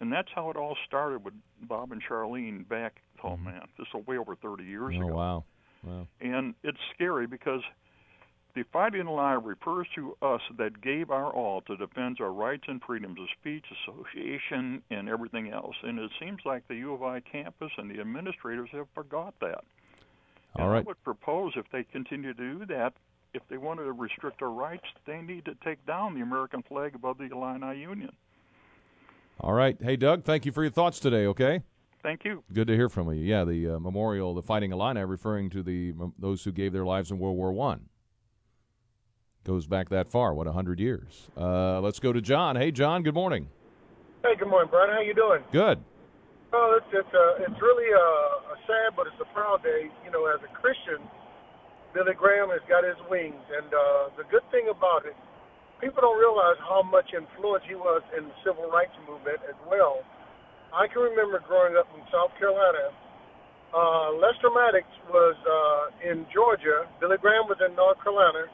[0.00, 3.44] And that's how it all started with Bob and Charlene back, oh mm-hmm.
[3.44, 5.14] man, this is way over 30 years oh, ago.
[5.14, 5.44] wow.
[5.84, 6.06] Wow.
[6.20, 7.60] And it's scary because
[8.54, 12.80] the fighting lie refers to us that gave our all to defend our rights and
[12.86, 15.74] freedoms of speech, association, and everything else.
[15.82, 19.64] And it seems like the U of I campus and the administrators have forgot that.
[20.56, 20.78] All right.
[20.78, 22.92] I would propose if they continue to do that,
[23.34, 26.94] if they want to restrict our rights, they need to take down the American flag
[26.94, 28.12] above the Illini Union.
[29.40, 29.76] All right.
[29.82, 31.62] Hey, Doug, thank you for your thoughts today, okay?
[32.02, 32.44] Thank you.
[32.52, 33.20] Good to hear from you.
[33.20, 37.10] Yeah, the uh, memorial, the Fighting Illini, referring to the those who gave their lives
[37.10, 37.88] in World War One.
[39.42, 41.28] Goes back that far, what, 100 years.
[41.36, 42.56] Uh, let's go to John.
[42.56, 43.48] Hey, John, good morning.
[44.22, 44.90] Hey, good morning, Brian.
[44.90, 45.40] How you doing?
[45.52, 45.82] Good.
[46.52, 48.08] Well, it's it's, uh, it's really a,
[48.52, 49.90] a sad, but it's a proud day.
[50.04, 50.96] You know, as a Christian,
[51.94, 55.14] Billy Graham has got his wings, and uh, the good thing about it,
[55.78, 60.02] people don't realize how much influence he was in the civil rights movement as well.
[60.74, 62.90] I can remember growing up in South Carolina.
[63.70, 66.90] Uh, Lester Maddox was uh, in Georgia.
[66.98, 68.50] Billy Graham was in North Carolina.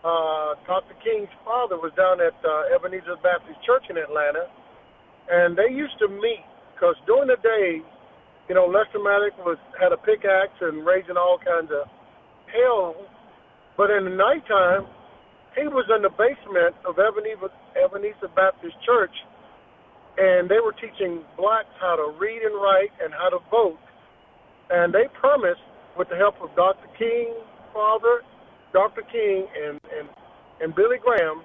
[0.00, 0.96] Uh, Dr.
[1.04, 4.48] King's father was down at uh, Ebenezer Baptist Church in Atlanta,
[5.28, 7.84] and they used to meet because during the day,
[8.48, 11.88] you know, Lester Maddox was had a pickaxe and raising all kinds of
[12.54, 12.94] hell,
[13.76, 14.86] but in the nighttime,
[15.58, 19.14] he was in the basement of Ebenezer, Baptist Church,
[20.18, 23.78] and they were teaching blacks how to read and write and how to vote.
[24.70, 25.62] And they promised,
[25.98, 26.86] with the help of Dr.
[26.98, 27.34] King,
[27.72, 28.22] father,
[28.72, 29.02] Dr.
[29.02, 30.08] King, and, and,
[30.60, 31.42] and Billy Graham,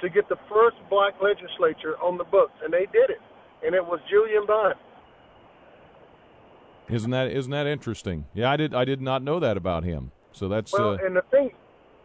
[0.00, 3.22] to get the first black legislature on the books, and they did it.
[3.64, 4.74] And it was Julian Bond.
[6.90, 8.26] Isn't that isn't that interesting?
[8.34, 10.12] Yeah, I did I did not know that about him.
[10.34, 11.50] So that's well, uh, and the thing,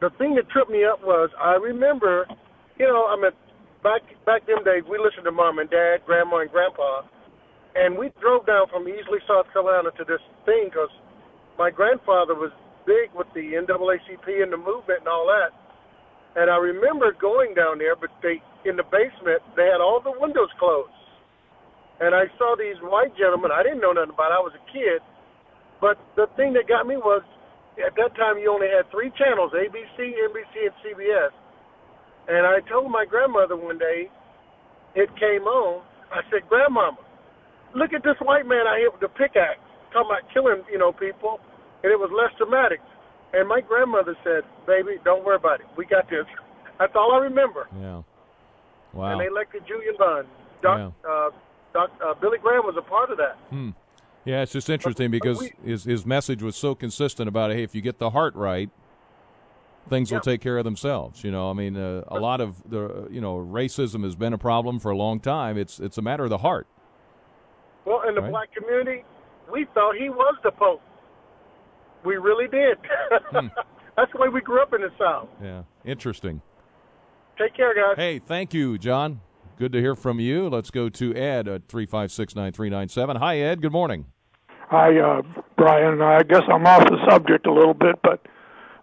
[0.01, 2.29] the thing that tripped me up was I remember,
[2.77, 3.33] you know, I mean,
[3.81, 7.01] back back them days we listened to mom and dad, grandma and grandpa,
[7.73, 10.93] and we drove down from Easley, South Carolina to this thing because
[11.57, 12.53] my grandfather was
[12.85, 15.49] big with the NAACP and the movement and all that.
[16.37, 18.37] And I remember going down there, but they
[18.69, 20.93] in the basement they had all the windows closed.
[21.97, 23.49] And I saw these white gentlemen.
[23.49, 24.29] I didn't know nothing about.
[24.29, 24.37] It.
[24.37, 25.01] I was a kid,
[25.81, 27.25] but the thing that got me was
[27.79, 31.31] at that time you only had three channels: ABC, NBC, and CBS.
[32.27, 34.11] And I told my grandmother one day,
[34.95, 35.81] it came on.
[36.11, 36.97] I said, "Grandmama,
[37.73, 39.61] look at this white man out here with the pickaxe,
[39.93, 41.39] talking about killing, you know, people."
[41.83, 42.81] And it was Lester Maddox.
[43.33, 45.67] And my grandmother said, "Baby, don't worry about it.
[45.77, 46.25] We got this."
[46.79, 47.67] That's all I remember.
[47.75, 48.01] Yeah.
[48.93, 49.11] Wow.
[49.11, 50.27] And they elected Julian Bond.
[50.61, 51.09] Doc, yeah.
[51.09, 51.29] uh,
[51.73, 53.37] Doc, uh, Billy Graham was a part of that.
[53.49, 53.69] Hmm.
[54.29, 57.73] Yeah, it's just interesting because we- his his message was so consistent about hey, if
[57.73, 58.69] you get the heart right,
[59.89, 61.23] things will take care of themselves.
[61.23, 64.37] You know, I mean, uh, a lot of the you know racism has been a
[64.37, 65.57] problem for a long time.
[65.57, 66.67] It's it's a matter of the heart.
[67.85, 68.29] Well, in the Right.
[68.29, 69.03] black community,
[69.51, 70.81] we thought he was the Pope.
[72.05, 72.77] We really did.
[73.31, 73.47] Hmm.
[73.97, 75.27] That's the way we grew up in the South.
[75.43, 76.41] Yeah, interesting.
[77.37, 77.95] Take care, guys.
[77.97, 79.21] Hey, thank you, John.
[79.57, 80.47] Good to hear from you.
[80.49, 83.17] Let's go to Ed at three five six nine three nine seven.
[83.17, 83.61] Hi, Ed.
[83.63, 84.05] Good morning.
[84.69, 85.21] Hi, uh,
[85.58, 86.01] Brian.
[86.01, 88.25] I guess I'm off the subject a little bit, but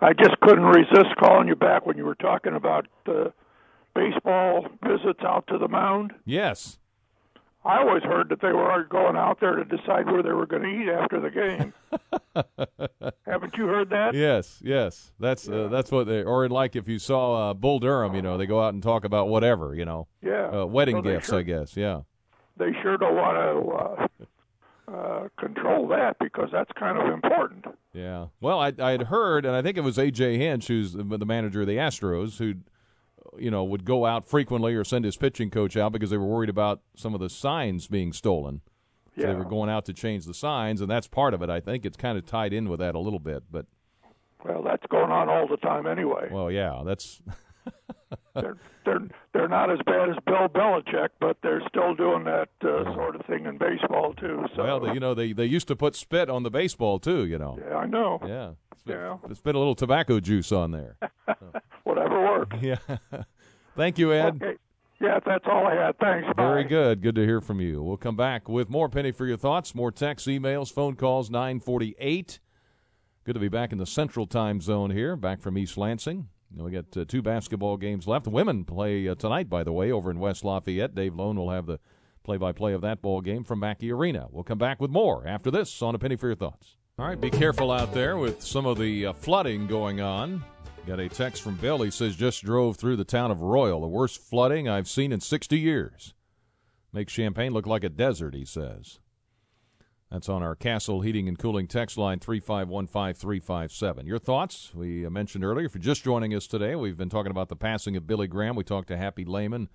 [0.00, 3.30] I just couldn't resist calling you back when you were talking about uh,
[3.94, 6.12] baseball visits out to the mound.
[6.24, 6.78] Yes.
[7.64, 10.62] I always heard that they were going out there to decide where they were going
[10.62, 11.72] to eat after the game.
[13.26, 14.14] Haven't you heard that?
[14.14, 15.12] Yes, yes.
[15.18, 18.38] That's uh, that's what they or like if you saw uh, Bull Durham, you know,
[18.38, 20.60] they go out and talk about whatever, you know, Yeah.
[20.62, 21.76] uh, wedding So gifts, sure- I guess.
[21.76, 22.02] Yeah.
[22.56, 23.36] They sure don't want
[23.98, 24.05] to
[24.88, 27.64] uh, control that because that's kind of important.
[27.92, 28.26] Yeah.
[28.40, 31.62] Well, I I had heard, and I think it was AJ Hinch, who's the, manager
[31.62, 32.54] of the Astros, who,
[33.38, 36.26] you know, would go out frequently or send his pitching coach out because they were
[36.26, 38.60] worried about some of the signs being stolen.
[39.18, 41.48] So they were going out to change the signs, and that's part of it.
[41.48, 43.44] I think it's kind of tied in with that a little bit.
[43.50, 43.64] But
[44.44, 46.28] Well, that's going on all the time anyway.
[46.30, 47.22] well, yeah, that's
[48.34, 49.00] they're they're
[49.32, 53.24] they're not as bad as Bill Belichick, but they're still doing that uh, sort of
[53.26, 54.44] thing in baseball too.
[54.54, 57.24] So well, they, you know, they they used to put spit on the baseball too.
[57.26, 57.58] You know.
[57.66, 58.18] yeah, I know.
[58.26, 58.50] Yeah.
[58.78, 59.16] Spit, Yeah.
[59.34, 60.96] spit a little tobacco juice on there.
[61.84, 62.56] Whatever works.
[62.62, 62.76] Yeah.
[63.76, 64.36] Thank you, Ed.
[64.42, 64.56] Okay.
[65.00, 65.98] Yeah, that's all I had.
[65.98, 66.26] Thanks.
[66.36, 67.02] Very good.
[67.02, 67.82] Good to hear from you.
[67.82, 72.40] We'll come back with more Penny for your thoughts, more texts, emails, phone calls, 948.
[73.24, 76.28] Good to be back in the central time zone here, back from East Lansing.
[76.54, 78.26] We got uh, two basketball games left.
[78.26, 80.94] Women play uh, tonight, by the way, over in West Lafayette.
[80.94, 81.78] Dave Lone will have the
[82.22, 84.26] play by play of that ball game from Mackey Arena.
[84.30, 86.76] We'll come back with more after this on A Penny for Your Thoughts.
[86.98, 90.42] All right, be careful out there with some of the uh, flooding going on.
[90.86, 91.82] Got a text from Bill.
[91.82, 95.20] He says, just drove through the town of Royal, the worst flooding I've seen in
[95.20, 96.14] 60 years.
[96.92, 99.00] Makes Champaign look like a desert, he says.
[100.16, 104.06] That's on our Castle Heating and Cooling text line 3515357.
[104.06, 104.74] Your thoughts?
[104.74, 107.54] We uh, mentioned earlier, if you're just joining us today, we've been talking about the
[107.54, 108.56] passing of Billy Graham.
[108.56, 109.68] We talked to Happy Leman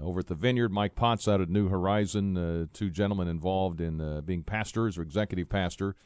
[0.00, 4.00] over at the Vineyard, Mike Potts out at New Horizon, uh, two gentlemen involved in
[4.00, 5.96] uh, being pastors or executive pastor.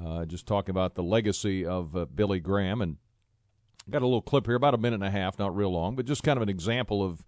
[0.00, 2.80] Uh, just talking about the legacy of uh, Billy Graham.
[2.80, 2.98] And
[3.90, 6.06] got a little clip here, about a minute and a half, not real long, but
[6.06, 7.24] just kind of an example of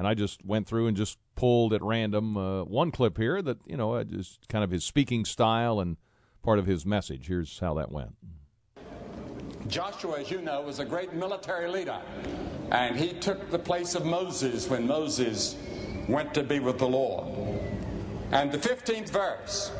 [0.00, 3.58] and I just went through and just pulled at random uh, one clip here that
[3.66, 5.98] you know just kind of his speaking style and
[6.42, 7.26] part of his message.
[7.28, 8.16] Here's how that went.
[9.68, 12.00] Joshua, as you know, was a great military leader,
[12.70, 15.56] and he took the place of Moses when Moses
[16.08, 17.28] went to be with the Lord.
[18.32, 19.70] And the 15th verse.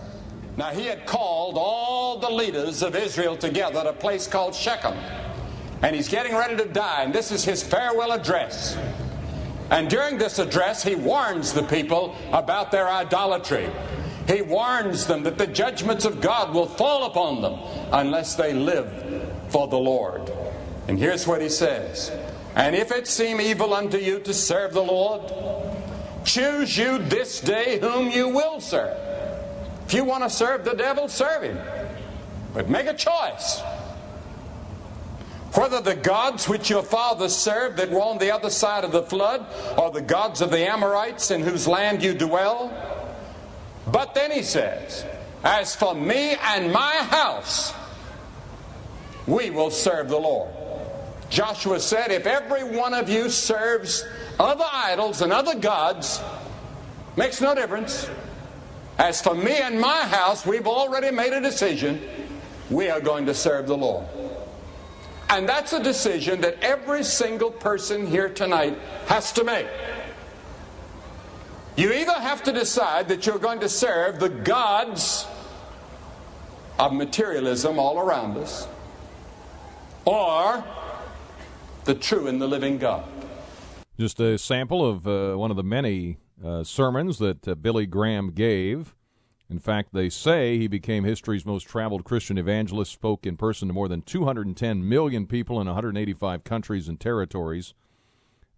[0.59, 4.98] Now, he had called all the leaders of Israel together at a place called Shechem,
[5.80, 8.76] and he's getting ready to die, and this is his farewell address.
[9.70, 13.70] And during this address, he warns the people about their idolatry.
[14.26, 17.59] He warns them that the judgments of God will fall upon them
[17.92, 20.30] unless they live for the Lord.
[20.88, 22.11] And here's what he says
[22.56, 25.33] And if it seem evil unto you to serve the Lord,
[26.24, 28.96] choose you this day whom you will serve.
[29.87, 31.59] If you want to serve the devil, serve him.
[32.52, 33.62] But make a choice
[35.54, 39.02] whether the gods which your fathers served that were on the other side of the
[39.02, 42.72] flood, or the gods of the Amorites in whose land you dwell.
[43.86, 45.04] But then he says,
[45.42, 47.74] As for me and my house,
[49.26, 50.50] we will serve the Lord.
[51.30, 54.04] Joshua said, If every one of you serves
[54.38, 56.20] other idols and other gods,
[57.16, 58.08] makes no difference.
[58.98, 62.00] As for me and my house, we've already made a decision.
[62.68, 64.06] We are going to serve the Lord.
[65.30, 69.68] And that's a decision that every single person here tonight has to make.
[71.76, 75.26] You either have to decide that you're going to serve the gods
[76.80, 78.66] of materialism all around us,
[80.05, 80.64] or
[81.84, 83.05] the true and the living God.
[83.98, 88.32] Just a sample of uh, one of the many uh, sermons that uh, Billy Graham
[88.32, 88.96] gave.
[89.51, 93.74] In fact, they say he became history's most traveled Christian evangelist, spoke in person to
[93.74, 97.74] more than 210 million people in 185 countries and territories,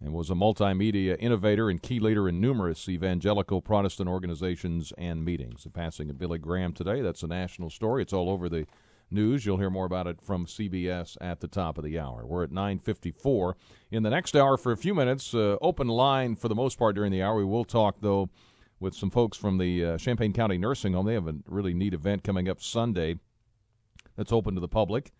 [0.03, 5.64] and was a multimedia innovator and key leader in numerous evangelical Protestant organizations and meetings.
[5.64, 8.03] The passing of Billy Graham today, that's a national story.
[8.03, 8.66] It's all over the
[9.11, 9.47] news.
[9.47, 12.26] You'll hear more about it from CBS at the top of the hour.
[12.26, 13.57] We're at 9:54.
[13.90, 16.95] In the next hour for a few minutes, uh, open line for the most part
[16.97, 17.36] during the hour.
[17.36, 18.28] We will talk though
[18.83, 21.07] with some folks from the uh, Champaign County Nursing Home.
[21.07, 23.20] They have a really neat event coming up Sunday
[24.16, 25.12] that's open to the public,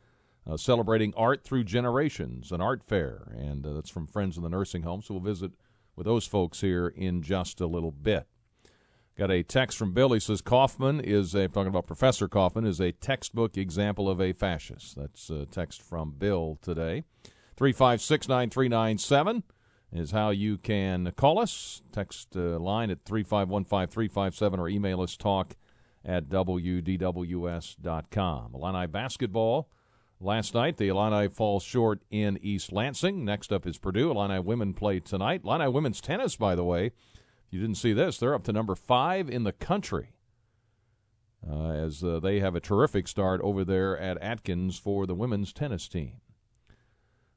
[0.47, 4.49] uh, celebrating art through generations, an art fair, and uh, that's from Friends of the
[4.49, 5.01] Nursing Home.
[5.01, 5.53] So we'll visit
[5.95, 8.27] with those folks here in just a little bit.
[9.17, 10.13] Got a text from Bill.
[10.13, 14.33] He says Kaufman is a talking about Professor Kaufman is a textbook example of a
[14.33, 14.97] fascist.
[14.97, 17.05] That's a text from Bill today.
[17.57, 19.45] Three five six nine three nine seven
[19.93, 21.83] is how you can call us.
[21.93, 25.55] Text uh, line at three five one five three five seven or email us talk
[26.05, 27.75] at wdws.com.
[28.55, 29.69] Illini basketball
[30.21, 30.77] last night.
[30.77, 33.25] The Illini fall short in East Lansing.
[33.25, 34.11] Next up is Purdue.
[34.11, 35.43] Illini women play tonight.
[35.45, 36.93] Illini women's tennis, by the way
[37.53, 40.15] you didn't see this, they're up to number five in the country.
[41.49, 45.53] Uh, as uh, they have a terrific start over there at Atkins for the women's
[45.53, 46.22] tennis team.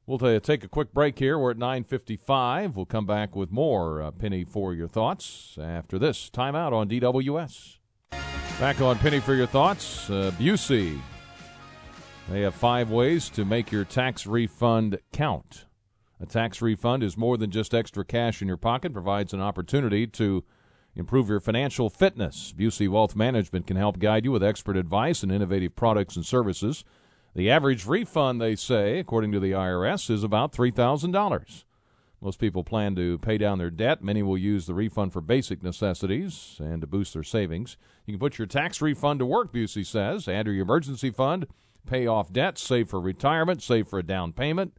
[0.06, 1.36] We'll t- take a quick break here.
[1.36, 2.76] We're at 9:55.
[2.76, 7.78] We'll come back with more uh, Penny for your thoughts after this timeout on DWS.
[8.60, 10.08] Back on Penny for your thoughts.
[10.08, 11.00] Uh, Busey.
[12.30, 15.66] They have five ways to make your tax refund count.
[16.20, 20.06] A tax refund is more than just extra cash in your pocket, provides an opportunity
[20.06, 20.44] to
[20.94, 22.54] improve your financial fitness.
[22.56, 26.84] Busey Wealth Management can help guide you with expert advice and innovative products and services.
[27.36, 31.64] The average refund, they say, according to the IRS, is about $3,000.
[32.22, 34.02] Most people plan to pay down their debt.
[34.02, 37.76] Many will use the refund for basic necessities and to boost their savings.
[38.06, 40.28] You can put your tax refund to work, Busey says.
[40.28, 41.46] Add your emergency fund,
[41.86, 44.72] pay off debts, save for retirement, save for a down payment.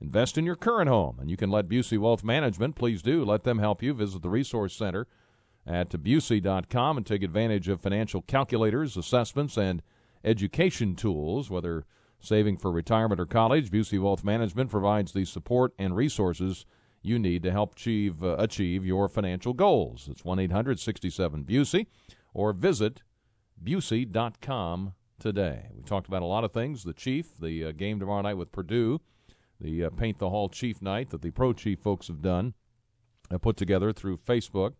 [0.00, 2.74] Invest in your current home, and you can let Busey Wealth Management.
[2.74, 3.92] Please do let them help you.
[3.92, 5.06] Visit the Resource Center
[5.66, 9.82] at Busey.com and take advantage of financial calculators, assessments, and
[10.24, 11.84] education tools, whether
[12.20, 13.70] saving for retirement or college.
[13.70, 16.66] Busey Wealth Management provides the support and resources
[17.00, 20.08] you need to help achieve, uh, achieve your financial goals.
[20.10, 21.86] It's 1 800 67 Busey
[22.34, 23.02] or visit
[23.62, 25.70] Busey.com today.
[25.74, 28.52] We talked about a lot of things the Chief, the uh, game tomorrow night with
[28.52, 29.00] Purdue
[29.60, 32.54] the uh, Paint the Hall Chief Night that the Pro Chief folks have done,
[33.30, 34.74] uh, put together through Facebook.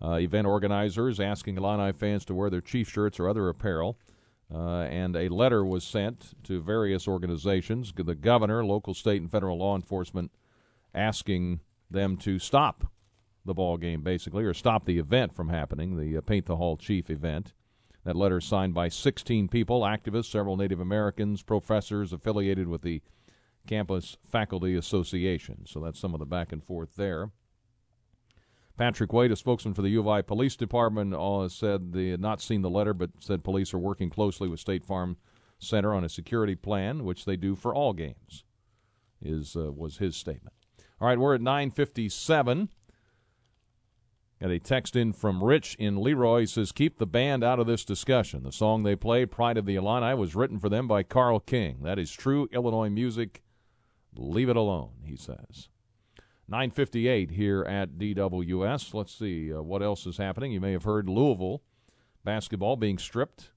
[0.00, 3.98] Uh, event organizers asking Illini fans to wear their Chief shirts or other apparel.
[4.52, 9.58] Uh, and a letter was sent to various organizations, the governor, local, state, and federal
[9.58, 10.30] law enforcement,
[10.94, 12.90] asking them to stop
[13.44, 16.76] the ball game, basically, or stop the event from happening, the uh, Paint the Hall
[16.76, 17.52] Chief event.
[18.04, 23.02] That letter signed by 16 people, activists, several Native Americans, professors affiliated with the
[23.66, 25.66] Campus Faculty Association.
[25.66, 27.30] So that's some of the back and forth there.
[28.78, 32.20] Patrick Wade, a spokesman for the U of I Police Department, uh, said they had
[32.20, 35.16] not seen the letter, but said police are working closely with State Farm
[35.58, 38.44] Center on a security plan, which they do for all games.
[39.20, 40.54] Is uh, was his statement.
[41.00, 42.68] All right, we're at 9:57.
[44.40, 46.44] Got a text in from Rich in Leroy.
[46.44, 48.44] Says, Keep the band out of this discussion.
[48.44, 51.78] The song they play, Pride of the Illini, was written for them by Karl King.
[51.82, 53.42] That is true Illinois music
[54.18, 55.68] Leave it alone, he says.
[56.48, 58.94] 958 here at DWS.
[58.94, 60.50] Let's see uh, what else is happening.
[60.50, 61.62] You may have heard Louisville
[62.24, 63.50] basketball being stripped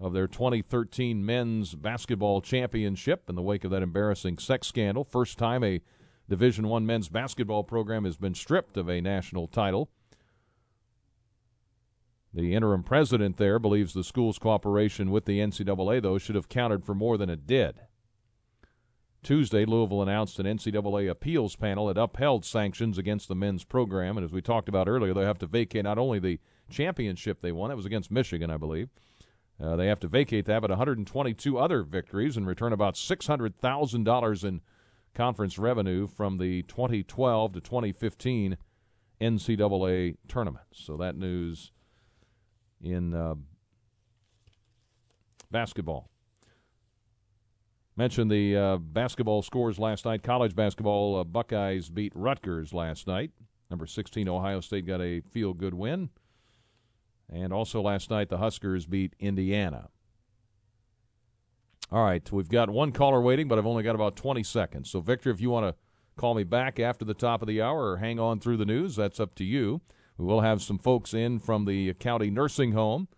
[0.00, 5.04] of their 2013 men's basketball championship in the wake of that embarrassing sex scandal.
[5.04, 5.80] First time a
[6.28, 9.90] Division One men's basketball program has been stripped of a national title.
[12.32, 16.84] The interim president there believes the school's cooperation with the NCAA, though, should have counted
[16.84, 17.82] for more than it did.
[19.24, 24.16] Tuesday, Louisville announced an NCAA appeals panel had upheld sanctions against the men's program.
[24.16, 26.38] And as we talked about earlier, they have to vacate not only the
[26.70, 28.90] championship they won, it was against Michigan, I believe.
[29.60, 34.60] Uh, they have to vacate that, but 122 other victories and return about $600,000 in
[35.14, 38.58] conference revenue from the 2012 to 2015
[39.20, 40.80] NCAA tournaments.
[40.84, 41.72] So that news
[42.82, 43.36] in uh,
[45.50, 46.10] basketball.
[47.96, 50.22] Mentioned the uh, basketball scores last night.
[50.22, 53.30] College basketball, uh, Buckeyes beat Rutgers last night.
[53.70, 56.10] Number 16, Ohio State got a feel good win.
[57.32, 59.88] And also last night, the Huskers beat Indiana.
[61.92, 64.90] All right, we've got one caller waiting, but I've only got about 20 seconds.
[64.90, 65.74] So, Victor, if you want to
[66.16, 68.96] call me back after the top of the hour or hang on through the news,
[68.96, 69.80] that's up to you.
[70.18, 73.08] We will have some folks in from the county nursing home.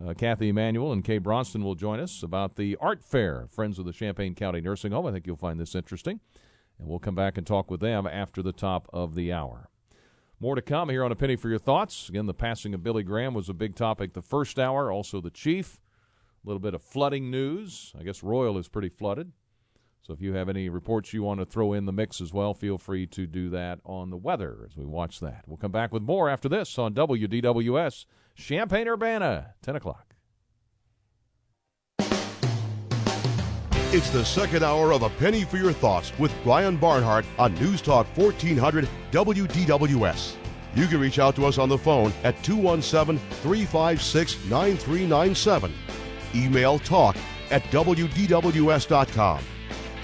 [0.00, 3.84] Uh, Kathy Emanuel and Kay Bronston will join us about the art fair, Friends of
[3.84, 5.06] the Champaign County Nursing Home.
[5.06, 6.20] I think you'll find this interesting.
[6.78, 9.68] And we'll come back and talk with them after the top of the hour.
[10.40, 12.08] More to come here on A Penny for Your Thoughts.
[12.08, 15.30] Again, the passing of Billy Graham was a big topic the first hour, also the
[15.30, 15.78] chief.
[16.44, 17.92] A little bit of flooding news.
[17.96, 19.30] I guess Royal is pretty flooded.
[20.04, 22.54] So if you have any reports you want to throw in the mix as well,
[22.54, 25.44] feel free to do that on the weather as we watch that.
[25.46, 30.12] We'll come back with more after this on WDWS Champaign Urbana, 10 o'clock.
[33.94, 37.82] It's the second hour of A Penny for Your Thoughts with Brian Barnhart on News
[37.82, 40.34] Talk 1400 WDWS.
[40.74, 45.74] You can reach out to us on the phone at 217 356 9397.
[46.34, 47.16] Email talk
[47.50, 49.44] at WDWS.com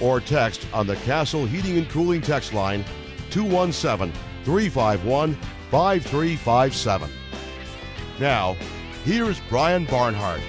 [0.02, 2.84] or text on the Castle Heating and Cooling text line
[3.30, 4.12] 217
[4.44, 5.34] 351
[5.70, 7.10] 5357.
[8.20, 8.56] Now,
[9.04, 10.40] here's Brian Barnhart.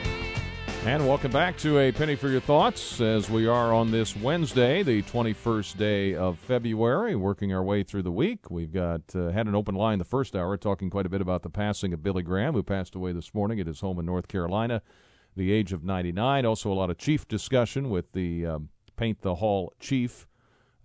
[0.85, 4.81] And welcome back to a penny for your thoughts as we are on this Wednesday,
[4.81, 8.49] the 21st day of February, working our way through the week.
[8.49, 11.43] We've got uh, had an open line the first hour talking quite a bit about
[11.43, 14.27] the passing of Billy Graham, who passed away this morning at his home in North
[14.27, 14.81] Carolina,
[15.35, 16.45] the age of 99.
[16.47, 20.27] Also, a lot of chief discussion with the um, Paint the Hall Chief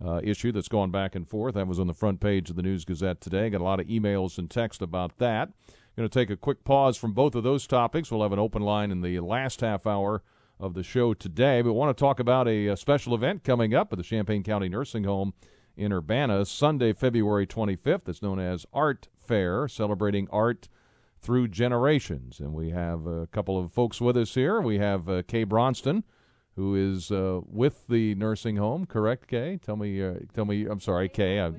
[0.05, 1.55] uh, issue that's gone back and forth.
[1.55, 3.49] That was on the front page of the News Gazette today.
[3.49, 5.49] Got a lot of emails and text about that.
[5.97, 8.11] Going to take a quick pause from both of those topics.
[8.11, 10.23] We'll have an open line in the last half hour
[10.59, 11.61] of the show today.
[11.61, 14.67] But want to talk about a, a special event coming up at the Champaign County
[14.67, 15.33] Nursing Home
[15.77, 18.09] in Urbana, Sunday, February 25th.
[18.09, 20.67] It's known as Art Fair, celebrating art
[21.21, 22.41] through generations.
[22.41, 24.59] And we have a couple of folks with us here.
[24.59, 26.03] We have uh, Kay Bronston,
[26.57, 28.85] who is uh, with the nursing home.
[28.85, 29.59] Correct, Kay?
[29.65, 30.03] Tell me.
[30.03, 30.65] Uh, tell me.
[30.65, 31.39] I'm sorry, Kay.
[31.39, 31.51] I,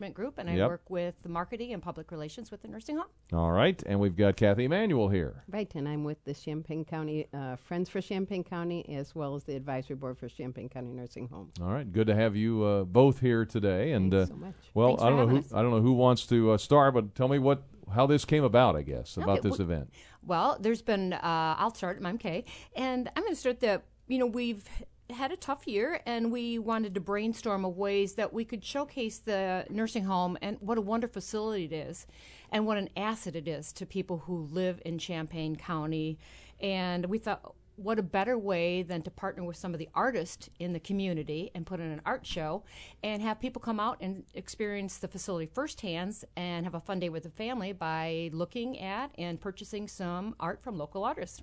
[0.00, 0.68] management group, and I Yep.
[0.68, 3.06] work with the marketing and public relations with the nursing home.
[3.32, 5.44] all right, and we've got Kathy Emanuel here.
[5.48, 9.44] Right, and I'm with the Champaign County uh, Friends for Champaign County as well as
[9.44, 11.50] the Advisory Board for Champaign County Nursing Home.
[11.60, 13.92] All right, good to have you uh, both here today.
[13.92, 14.54] And Thanks uh, so much.
[14.74, 15.52] well, Thanks I for don't know who having us.
[15.54, 17.62] I don't know who wants to uh, start, but tell me what
[17.94, 18.76] how this came about.
[18.76, 19.90] I guess about Okay, this well- event.
[20.26, 21.20] Well, there's been, uh,
[21.58, 24.66] I'll start, I'm Kay, and I'm going to start the, you know, we've
[25.10, 29.18] had a tough year and we wanted to brainstorm of ways that we could showcase
[29.18, 32.06] the nursing home and what a wonderful facility it is
[32.50, 36.18] and what an asset it is to people who live in Champaign County.
[36.60, 40.48] And we thought, what a better way than to partner with some of the artists
[40.58, 42.62] in the community and put on an art show
[43.02, 47.08] and have people come out and experience the facility firsthand and have a fun day
[47.08, 51.42] with the family by looking at and purchasing some art from local artists.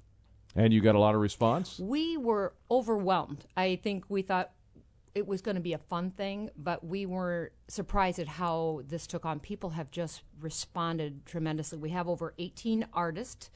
[0.56, 1.80] And you got a lot of response.
[1.80, 3.45] We were overwhelmed.
[3.56, 4.52] I think we thought
[5.14, 9.08] it was going to be a fun thing, but we were surprised at how this
[9.08, 9.39] took on.
[9.39, 11.78] People have just responded tremendously.
[11.78, 13.49] We have over 18 artists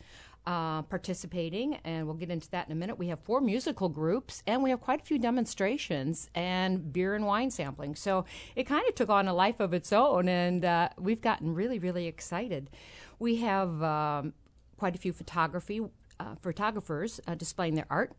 [0.46, 3.00] uh, participating, and we'll get into that in a minute.
[3.00, 7.26] We have four musical groups, and we have quite a few demonstrations and beer and
[7.26, 7.96] wine sampling.
[7.96, 8.26] So
[8.56, 11.80] it kind of took on a life of its own, and uh, we've gotten really,
[11.80, 12.70] really excited.
[13.18, 14.34] We have um,
[14.78, 15.82] quite a few photography
[16.20, 18.14] uh, photographers uh, displaying their art.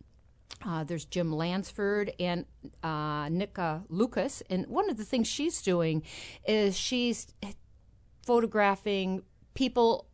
[0.64, 2.46] Uh, there's Jim Lansford and
[2.82, 6.02] uh, Nika Lucas, and one of the things she's doing
[6.46, 7.26] is she's
[8.24, 9.22] photographing
[9.54, 10.06] people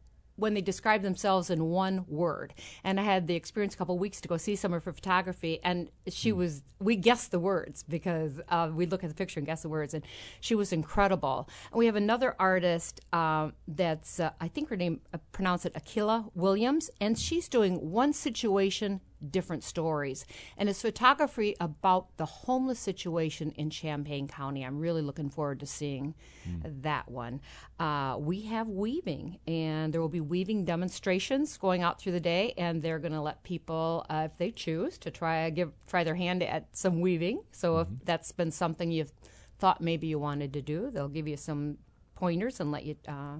[0.42, 2.52] when they describe themselves in one word.
[2.82, 5.60] And I had the experience a couple weeks to go see some of her photography,
[5.62, 9.46] and she was, we guessed the words because uh, we look at the picture and
[9.46, 10.04] guess the words, and
[10.40, 11.48] she was incredible.
[11.70, 15.74] And we have another artist um, that's, uh, I think her name, uh, pronounce it
[15.74, 20.26] Akila Williams, and she's doing one situation different stories.
[20.56, 24.64] And it's photography about the homeless situation in Champaign County.
[24.64, 26.14] I'm really looking forward to seeing
[26.62, 27.40] that one.
[27.78, 32.54] Uh, we have weaving, and there will be weaving demonstrations going out through the day,
[32.56, 36.14] and they're going to let people, uh, if they choose, to try give try their
[36.14, 37.42] hand at some weaving.
[37.52, 39.12] So if that's been something you've
[39.58, 41.78] thought maybe you wanted to do, they'll give you some
[42.14, 42.96] pointers and let you.
[43.06, 43.38] Uh,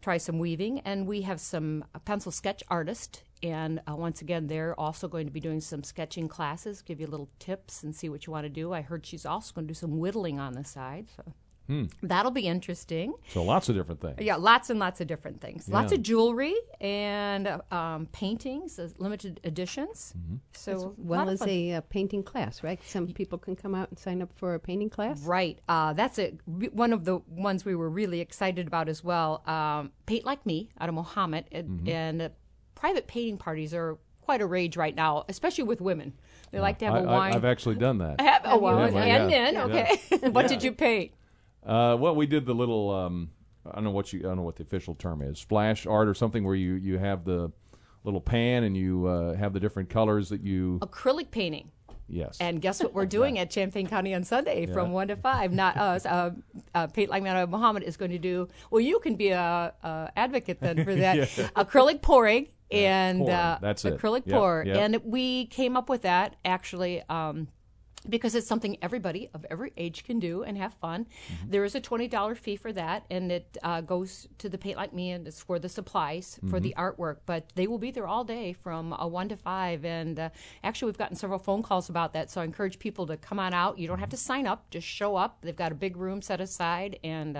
[0.00, 0.80] try some weaving.
[0.80, 3.22] And we have some pencil sketch artists.
[3.42, 7.06] And uh, once again, they're also going to be doing some sketching classes, give you
[7.06, 8.72] little tips and see what you want to do.
[8.72, 11.06] I heard she's also going to do some whittling on the side.
[11.16, 11.32] So
[11.68, 11.84] Hmm.
[12.02, 13.12] that'll be interesting.
[13.28, 14.16] So lots of different things.
[14.20, 15.68] Yeah, lots and lots of different things.
[15.68, 20.14] Lots of jewelry and uh, um, paintings, uh, limited editions.
[20.54, 21.48] So as well lot as fun.
[21.50, 22.80] a uh, painting class, right?
[22.84, 25.20] Some people can come out and sign up for a painting class.
[25.20, 25.58] Right.
[25.68, 26.32] Uh, that's a,
[26.72, 29.42] one of the ones we were really excited about as well.
[29.46, 31.44] Um, Paint Like Me out of Mahomet.
[31.52, 31.88] And, Mm-hmm.
[31.90, 32.28] and uh,
[32.78, 36.12] private painting parties are quite a rage right now, especially with women.
[36.50, 37.30] They like to have I, a wine.
[37.30, 38.16] I, have actually done that.
[38.20, 39.50] I Have- oh, well, Yeah, and yeah.
[39.50, 39.54] men.
[39.54, 39.64] Yeah.
[39.64, 40.28] Okay.
[40.30, 40.48] what Yeah.
[40.48, 41.12] did you paint?
[41.66, 43.30] Uh, well, we did the little um,
[43.66, 46.08] I don't know what you I don't know what the official term is splash art
[46.08, 47.52] or something where you you have the
[48.04, 51.70] little pan and you uh, have the different colors that you Acrylic painting.
[52.08, 55.52] yes And guess what we're doing at Champaign County on Sunday from 1 to 5?
[55.52, 56.06] Not us.
[56.06, 56.30] Uh,
[56.74, 59.30] uh, Paint Like Me out of Mahomet is going to do, well, you can be
[59.30, 61.16] a, a advocate then for that.
[61.16, 61.48] Yeah.
[61.56, 64.64] Acrylic pouring and pouring, uh, that's acrylic Yep, pour.
[64.66, 64.76] yep.
[64.76, 67.02] And we came up with that actually.
[67.08, 67.48] Um,
[68.08, 71.04] because it's something everybody of every age can do and have fun.
[71.04, 71.50] Mm-hmm.
[71.50, 74.76] There is a twenty dollar fee for that, and it uh, goes to the Paint
[74.76, 77.02] Like Me, and it's for the supplies for the Mm-hmm.
[77.02, 77.16] artwork.
[77.26, 80.28] But they will be there all day from uh, one to five, and uh,
[80.62, 82.30] actually we've gotten several phone calls about that.
[82.30, 83.78] So I encourage people to come on out.
[83.80, 85.38] You don't have to sign up; just show up.
[85.42, 87.36] They've got a big room set aside and.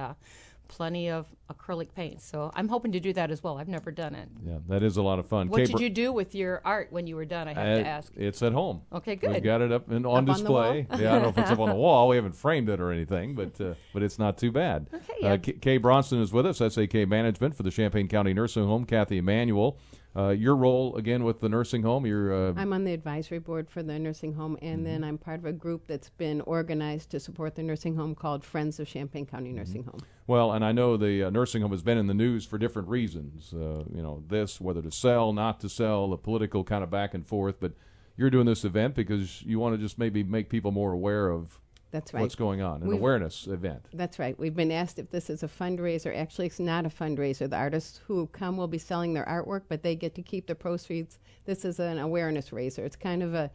[0.70, 3.56] Uh, Plenty of acrylic paint, so I'm hoping to do that as well.
[3.58, 4.28] I've never done it.
[4.46, 5.48] Yeah, that is a lot of fun.
[5.48, 7.48] What Kay did you do with your art when you were done?
[7.48, 8.12] I have Uh, to ask.
[8.16, 8.82] It's at home.
[8.92, 9.30] Okay, good.
[9.32, 10.86] We've got it up and on Up on display.
[10.90, 11.00] wall?
[11.00, 12.08] yeah, I don't know if it's up on the wall.
[12.08, 14.86] We haven't framed it or anything, but uh, but it's not too bad.
[14.92, 15.36] Okay, Uh, yeah.
[15.38, 18.84] K- Kay Bronson is with us, SAK Management for the Champaign County Nursing Home.
[18.84, 19.78] Kathy Emanuel,
[20.16, 22.06] uh, your role again with the nursing home.
[22.06, 25.38] You're uh, I'm on the advisory board for the nursing home, and then I'm part
[25.38, 29.26] of a group that's been organized to support the nursing home called Friends of Champaign
[29.26, 30.00] County Nursing Home.
[30.26, 32.88] Well, and I know the uh, nursing home has been in the news for different
[32.88, 33.52] reasons.
[33.52, 37.14] Uh, you know, this, whether to sell, not to sell, the political kind of back
[37.14, 37.60] and forth.
[37.60, 37.72] But
[38.16, 41.60] you're doing this event because you want to just maybe make people more aware of
[41.90, 42.20] That's right.
[42.20, 43.86] what's going on, an We've- awareness event.
[43.94, 44.38] That's right.
[44.38, 46.14] We've been asked if this is a fundraiser.
[46.14, 47.48] Actually, it's not a fundraiser.
[47.48, 50.54] The artists who come will be selling their artwork, but they get to keep the
[50.54, 51.18] proceeds.
[51.44, 52.84] This is an awareness raiser.
[52.84, 53.50] It's kind of a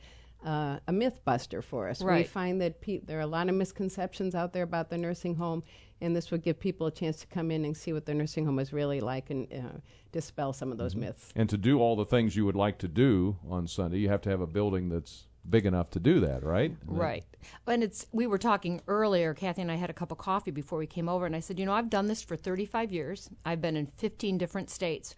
[0.46, 2.02] uh, a myth buster for us.
[2.02, 2.18] Right.
[2.18, 5.36] We find that pe- there are a lot of misconceptions out there about the nursing
[5.36, 5.64] home,
[6.02, 8.46] and this would give people a chance to come in and see what the nursing
[8.46, 9.78] home is really like and uh,
[10.12, 11.32] dispel some of those myths.
[11.34, 14.20] And to do all the things you would like to do on Sunday, you have
[14.24, 16.76] to have a building that's big enough to do that, right?
[16.86, 17.26] Right.
[17.68, 20.80] And it's we were talking earlier, Kathy and I had a cup of coffee before
[20.80, 23.30] we came over and I said, "You know, I've done this for 35 years.
[23.46, 25.16] I've been in 15 different states.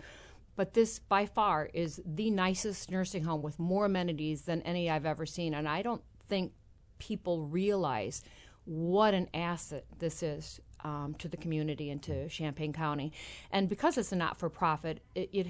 [0.55, 5.05] But this by far is the nicest nursing home with more amenities than any I've
[5.05, 6.53] ever seen and I don't think
[6.97, 8.23] people realize
[8.63, 13.11] what an asset this is um, to the community and to Champaign County.
[13.51, 15.47] And because it's a not-for-profit, it, it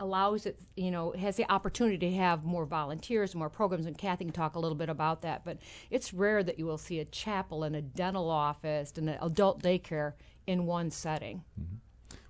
[0.00, 4.24] allows it, you know, has the opportunity to have more volunteers, more programs, and Kathy
[4.24, 5.44] can talk a little bit about that.
[5.44, 5.58] But
[5.90, 9.62] it's rare that you will see a chapel and a dental office and an adult
[9.62, 10.14] daycare
[10.46, 11.44] in one setting.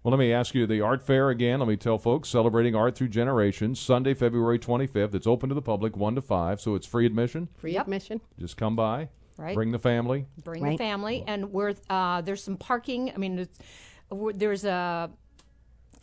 [0.03, 1.61] Well, let me ask you the art fair again.
[1.61, 3.81] Let me tell folks celebrating art through generations.
[3.81, 5.15] Sunday, February 25th.
[5.15, 7.49] It's open to the public, 1 to 5, so it's free admission.
[7.57, 7.85] Free Yep.
[7.87, 8.21] admission.
[8.39, 9.09] Just come by,
[9.39, 9.55] Right.
[9.55, 10.27] bring the family.
[10.45, 10.73] Bring Right.
[10.73, 13.11] the family, and we're uh, there's some parking.
[13.15, 13.59] I mean, it's,
[14.35, 15.11] there's a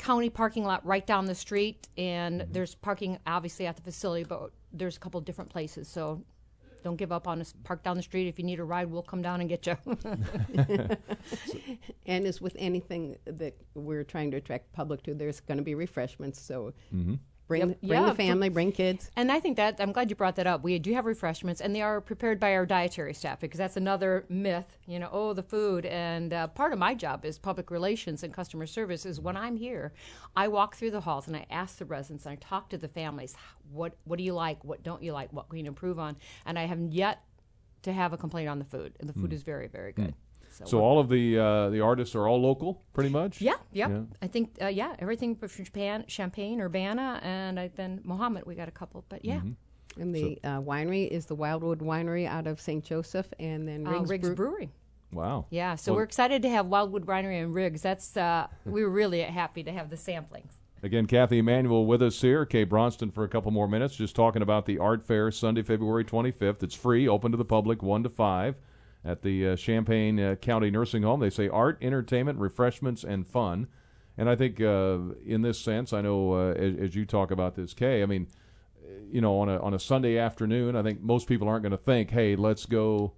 [0.01, 4.51] county parking lot right down the street, and there's parking obviously at the facility, but
[4.73, 5.87] there's a couple of different places.
[5.87, 6.23] So
[6.83, 7.53] don't give up on us.
[7.63, 8.27] Park down the street.
[8.27, 9.77] If you need a ride, we'll come down and get you.
[12.07, 15.75] And as with anything that we're trying to attract public to, there's going to be
[15.75, 16.41] refreshments.
[16.41, 17.15] So Mm-hmm.
[17.51, 17.81] Bring, Yep.
[17.81, 19.11] bring Yeah, the family, bring kids.
[19.15, 20.63] And I think that I'm glad you brought that up.
[20.63, 24.25] We do have refreshments, and they are prepared by our dietary staff because that's another
[24.29, 24.77] myth.
[24.87, 25.85] You know, oh, the food.
[25.85, 29.05] And uh, part of my job is public relations and customer service.
[29.05, 29.93] Is when I'm here,
[30.35, 32.87] I walk through the halls and I ask the residents and I talk to the
[32.87, 33.35] families.
[33.71, 34.63] What What do you like?
[34.63, 35.31] What don't you like?
[35.33, 36.17] What can you improve on?
[36.45, 37.23] And I have yet
[37.83, 40.13] to have a complaint on the food, and the food is very, very good.
[40.65, 43.41] So we're- all of the uh, the artists are all local, pretty much.
[43.41, 44.01] yeah, yeah, Yeah.
[44.21, 48.45] I think uh, yeah, everything from Champaign, Champaign, Urbana, and I, then Mahomet.
[48.45, 49.37] We got a couple, but yeah.
[49.37, 50.01] Mm-hmm.
[50.01, 52.81] And the uh, winery is the Wildwood Winery out of St.
[52.83, 54.69] Joseph, and then Uh, Riggs, Riggs Brew- Brewery.
[55.11, 55.47] Wow.
[55.49, 57.81] Yeah, so Well- we're excited to have Wildwood Winery and Riggs.
[57.81, 60.53] That's uh, we were really happy to have the samplings.
[60.83, 62.43] Again, Kathy Emanuel with us here.
[62.45, 66.03] Kay Bronston for a couple more minutes, just talking about the art fair Sunday, February
[66.05, 66.63] 25th.
[66.63, 68.55] It's free, open to the public, 1 to 5
[69.03, 71.19] at the uh, Champaign uh, County Nursing Home.
[71.19, 73.67] They say art, entertainment, refreshments, and fun.
[74.17, 77.55] And I think uh, in this sense, I know uh, as, as you talk about
[77.55, 78.27] this, Kay, I mean,
[79.09, 81.77] you know, on a on a Sunday afternoon, I think most people aren't going to
[81.77, 83.13] think, "Hey, let's go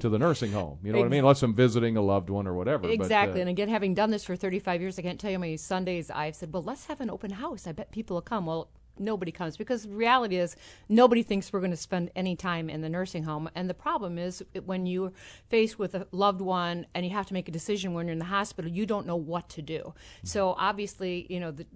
[0.00, 1.20] to the nursing home." You know what I mean?
[1.20, 2.82] Unless I'm visiting a loved one or whatever.
[2.82, 3.40] but, uh, Exactly.
[3.40, 6.10] and again, having done this for 35 years, I can't tell you how many Sundays
[6.10, 7.66] I've said, well, let's have an open house.
[7.66, 8.46] I bet people will come.
[8.46, 8.68] Well,
[8.98, 10.56] nobody comes because the reality is
[10.88, 13.48] nobody thinks we're going to spend any time in the nursing home.
[13.54, 15.12] And the problem is when you're
[15.48, 18.18] faced with a loved one and you have to make a decision when you're in
[18.18, 19.94] the hospital, you don't know what to do.
[20.22, 21.66] So obviously, you know, the,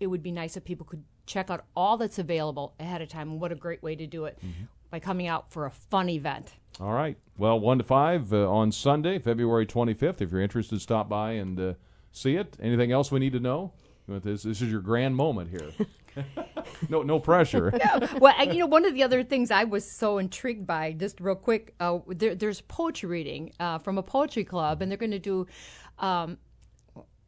[0.00, 3.30] it would be nice if people could check out all that's available ahead of time.
[3.30, 4.38] And what a great way to do it
[4.90, 6.54] by coming out for a fun event.
[6.80, 7.16] All right.
[7.36, 10.20] Well, 1 to 5 uh, on Sunday, February 25th.
[10.20, 11.72] If you're interested, stop by and uh,
[12.12, 12.56] see it.
[12.60, 13.72] Anything else we need to know?
[14.08, 15.70] This, this is your grand moment here.
[16.88, 17.72] no, no pressure.
[18.00, 18.08] no.
[18.18, 21.20] well, I, you know, one of the other things I was so intrigued by, just
[21.20, 25.10] real quick, uh, there, there's poetry reading uh, from a poetry club, and they're going
[25.10, 25.46] to do
[25.98, 26.38] um,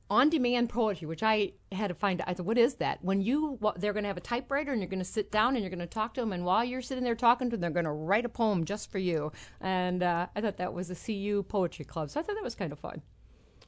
[0.08, 2.22] on-demand poetry, which I had to find.
[2.26, 2.98] I thought, what is that?
[3.02, 5.54] When you, well, they're going to have a typewriter, and you're going to sit down,
[5.54, 7.60] and you're going to talk to them, and while you're sitting there talking to them,
[7.60, 9.32] they're going to write a poem just for you.
[9.60, 12.54] And uh, I thought that was the CU Poetry Club, so I thought that was
[12.54, 13.02] kind of fun.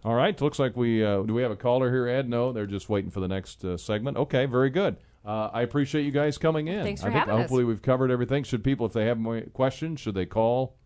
[0.05, 0.39] All right.
[0.41, 2.29] Looks like we uh, do we have a caller here, Ed?
[2.29, 4.17] No, they're just waiting for the next uh, segment.
[4.17, 4.97] Okay, very good.
[5.25, 6.83] Uh, I appreciate you guys coming in.
[6.83, 7.41] Thanks for I think having us.
[7.43, 8.43] hopefully we've covered everything.
[8.45, 10.77] Should people, if they have more questions, should they call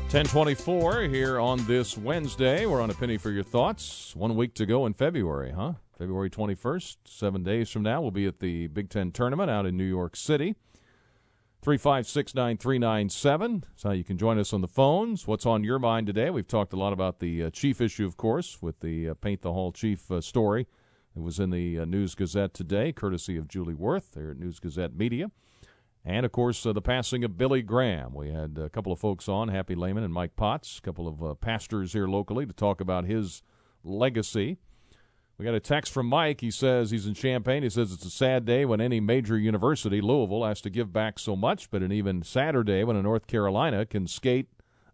[0.09, 2.64] 1024 here on this Wednesday.
[2.64, 4.16] We're on a penny for your thoughts.
[4.16, 5.74] One week to go in February, huh?
[5.98, 9.76] February 21st, seven days from now, we'll be at the Big Ten tournament out in
[9.76, 10.54] New York City.
[11.62, 13.64] 3569397.
[13.64, 15.26] That's how you can join us on the phones.
[15.26, 16.30] What's on your mind today?
[16.30, 19.42] We've talked a lot about the uh, Chief issue, of course, with the uh, Paint
[19.42, 20.66] the Hall Chief uh, story.
[21.14, 24.59] It was in the uh, News Gazette today, courtesy of Julie Wurth there at News
[24.59, 25.30] Gazette Media.
[26.09, 28.14] And, of course, uh, the passing of Billy Graham.
[28.14, 31.22] We had a couple of folks on, Happy Leman and Mike Potts, a couple of
[31.22, 33.42] uh, pastors here locally to talk about his
[33.84, 34.56] legacy.
[35.36, 36.40] We got a text from Mike.
[36.40, 37.62] He says he's in Champaign.
[37.62, 41.18] He says it's a sad day when any major university, Louisville, has to give back
[41.18, 44.48] so much, but an even sadder day when a North Carolina can skate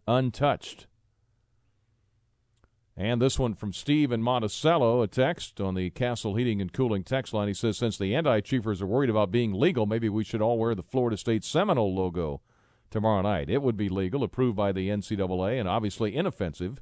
[0.05, 0.85] untouched.
[2.97, 7.03] And this one from Steve in Monticello, a text on the Castle Heating and Cooling
[7.03, 7.49] text line.
[7.49, 10.57] He says, Since the anti chiefers are worried about being legal, maybe we should all
[10.57, 12.39] wear the Florida State Seminole logo
[12.89, 13.49] tomorrow night.
[13.49, 16.81] It would be legal, approved by the NCAA, and obviously inoffensive,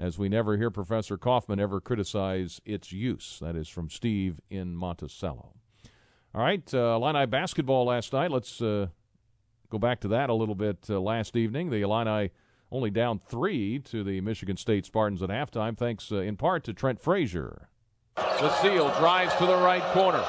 [0.00, 3.38] as we never hear Professor Kaufman ever criticize its use.
[3.40, 5.52] That is from Steve in Monticello.
[6.34, 8.32] All right, uh, Illini basketball last night.
[8.32, 8.88] Let's uh,
[9.70, 11.70] go back to that a little bit uh, last evening.
[11.70, 12.32] The Illini
[12.70, 16.72] only down three to the Michigan State Spartans at halftime, thanks uh, in part to
[16.72, 17.68] Trent Frazier.
[18.16, 20.24] The seal drives to the right corner.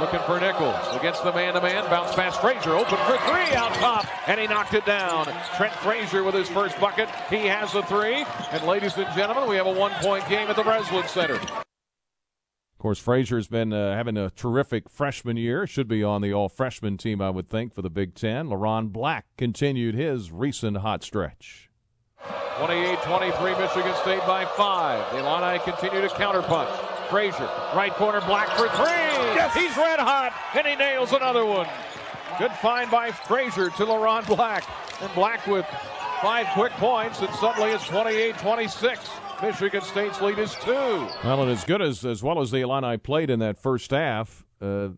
[0.00, 1.88] Looking for Nichols against the man-to-man.
[1.88, 2.36] Bounce pass.
[2.36, 5.26] Frazier open for three out top, and he knocked it down.
[5.56, 7.08] Trent Frazier with his first bucket.
[7.30, 8.24] He has the three.
[8.50, 11.40] And ladies and gentlemen, we have a one-point game at the Breslin Center.
[12.84, 15.66] Of course, Frazier's been uh, having a terrific freshman year.
[15.66, 18.48] Should be on the all-freshman team, I would think, for the Big Ten.
[18.48, 21.70] Leron Black continued his recent hot stretch.
[22.58, 25.10] 28-23, Michigan State by five.
[25.12, 27.08] The Illini continue to counterpunch.
[27.08, 28.84] Frazier, right corner, Black for three.
[29.32, 29.54] Yes.
[29.54, 31.66] He's red hot, and he nails another one.
[32.38, 34.68] Good find by Frazier to Leron Black.
[35.00, 35.64] And Black with
[36.20, 39.23] five quick points, and suddenly it's 28-26.
[39.44, 40.72] Michigan State's lead is two.
[40.72, 44.42] Well, and as good as as well as the Illini played in that first half,
[44.62, 44.88] uh,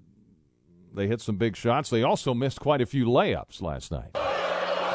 [0.94, 1.90] they hit some big shots.
[1.90, 4.16] They also missed quite a few layups last night.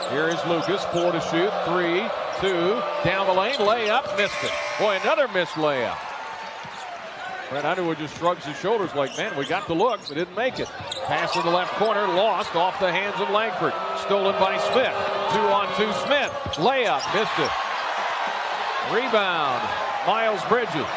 [0.09, 2.07] Here is Lucas, four to shoot, three,
[2.39, 4.51] two, down the lane, layup, missed it.
[4.79, 5.97] Boy, another missed layup.
[7.49, 10.59] Brent Underwood just shrugs his shoulders like, man, we got the look, but didn't make
[10.59, 10.69] it.
[11.07, 13.73] Pass in the left corner, lost off the hands of Langford.
[13.99, 14.95] Stolen by Smith.
[15.33, 16.31] Two on two, Smith.
[16.55, 17.51] Layup, missed it.
[18.89, 19.61] Rebound,
[20.07, 20.87] Miles Bridges.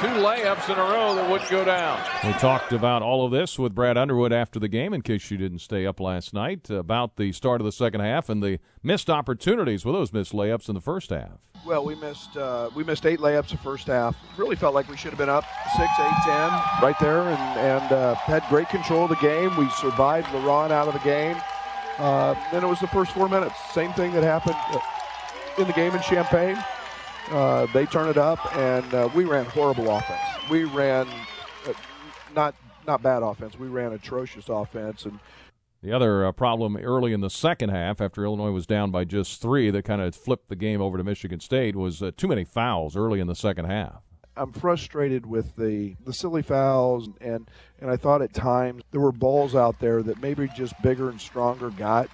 [0.00, 1.98] Two layups in a row that wouldn't go down.
[2.22, 5.38] We talked about all of this with Brad Underwood after the game, in case you
[5.38, 9.08] didn't stay up last night, about the start of the second half and the missed
[9.08, 11.50] opportunities with those missed layups in the first half.
[11.64, 14.14] Well, we missed uh, we missed eight layups in the first half.
[14.36, 15.44] Really felt like we should have been up
[15.76, 16.50] six, eight, ten,
[16.82, 19.56] right there, and and uh, had great control of the game.
[19.56, 21.36] We survived Leron out of the game.
[21.98, 23.54] Uh, then it was the first four minutes.
[23.72, 24.78] Same thing that happened uh,
[25.58, 26.62] in the game in Champaign.
[27.30, 30.20] Uh, they turn it up, and uh, we ran horrible offense.
[30.50, 31.08] We ran
[31.66, 31.72] uh,
[32.34, 32.54] not
[32.86, 33.58] not bad offense.
[33.58, 35.18] We ran atrocious offense, and
[35.82, 39.42] The other uh, problem early in the second half, after Illinois was down by just
[39.42, 42.44] three, that kind of flipped the game over to Michigan State, was uh, too many
[42.44, 44.02] fouls early in the second half.
[44.36, 47.50] I'm frustrated with the the silly fouls, and
[47.80, 51.20] and I thought at times there were balls out there that maybe just bigger and
[51.20, 52.08] stronger got,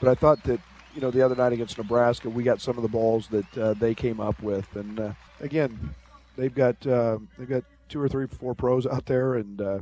[0.00, 0.58] but I thought that
[0.96, 3.74] you know the other night against Nebraska we got some of the balls that uh,
[3.74, 5.94] they came up with, and uh, again
[6.36, 9.78] they've got uh, they've got two or three four pros out there, and uh,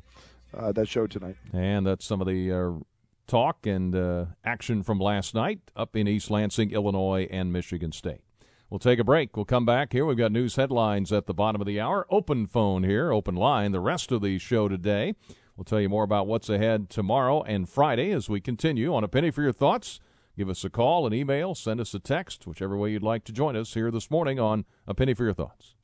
[0.53, 1.37] uh, that showed tonight.
[1.53, 2.83] And that's some of the
[3.27, 8.21] talk and action from last night up in East Lansing, Illinois, and Michigan State.
[8.69, 9.37] We'll take a break.
[9.37, 10.05] We'll come back here.
[10.05, 12.07] We've got news headlines at the bottom of the hour.
[12.11, 13.71] Open phone here, open line.
[13.71, 15.15] The rest of the show today.
[15.57, 19.09] We'll tell you more about what's ahead tomorrow and Friday as we continue on a
[19.09, 20.01] penny for your thoughts.
[20.37, 23.33] Give us a call, an email, send us a text, whichever way you'd like to
[23.33, 25.75] join us here this morning on A Penny for Your Thoughts.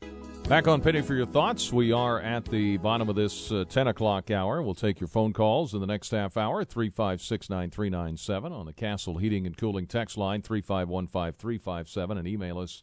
[0.48, 1.72] Back on Penny for your thoughts.
[1.72, 4.60] We are at the bottom of this uh, 10 o'clock hour.
[4.60, 9.18] We'll take your phone calls in the next half hour, 356 9397 on the Castle
[9.18, 12.82] Heating and Cooling text line, 3515357, and email us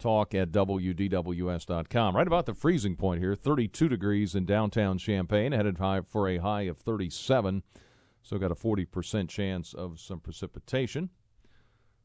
[0.00, 2.16] talk at WDWS.com.
[2.16, 6.38] Right about the freezing point here, 32 degrees in downtown Champaign, headed high for a
[6.38, 7.62] high of 37.
[8.26, 11.10] So got a 40% chance of some precipitation.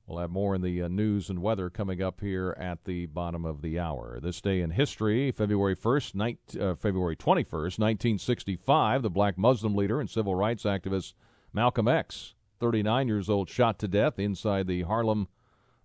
[0.05, 3.43] We'll have more in the uh, news and weather coming up here at the bottom
[3.43, 4.19] of the hour.
[4.21, 9.99] This day in history, February 1st, night, uh, February 21st, 1965, the black Muslim leader
[9.99, 11.15] and civil rights activist
[11.53, 15.27] Malcolm X, 39 years old, shot to death inside the Harlem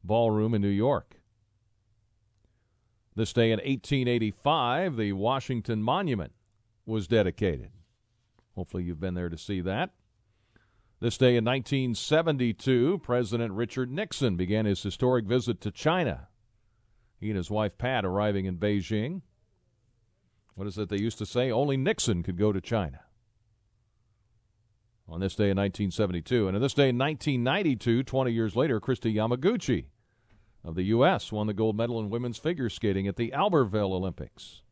[0.04, 1.22] Ballroom in New York.
[3.14, 6.32] This day in 1885, the Washington Monument
[6.84, 7.70] was dedicated.
[8.54, 9.92] Hopefully, you've been there to see that.
[10.98, 16.28] This day in 1972, President Richard Nixon began his historic visit to China.
[17.20, 19.20] He and his wife Pat arriving in Beijing.
[20.54, 21.50] What is it they used to say?
[21.50, 23.00] Only Nixon could go to China.
[25.06, 26.48] On this day in 1972.
[26.48, 29.88] And on this day in 1992, 20 years later, Kristi Yamaguchi
[30.64, 31.30] of the U.S.
[31.30, 34.62] won the gold medal in women's figure skating at the Albertville Olympics.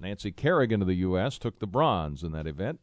[0.00, 1.38] Nancy Kerrigan of the U.S.
[1.38, 2.80] took the bronze in that event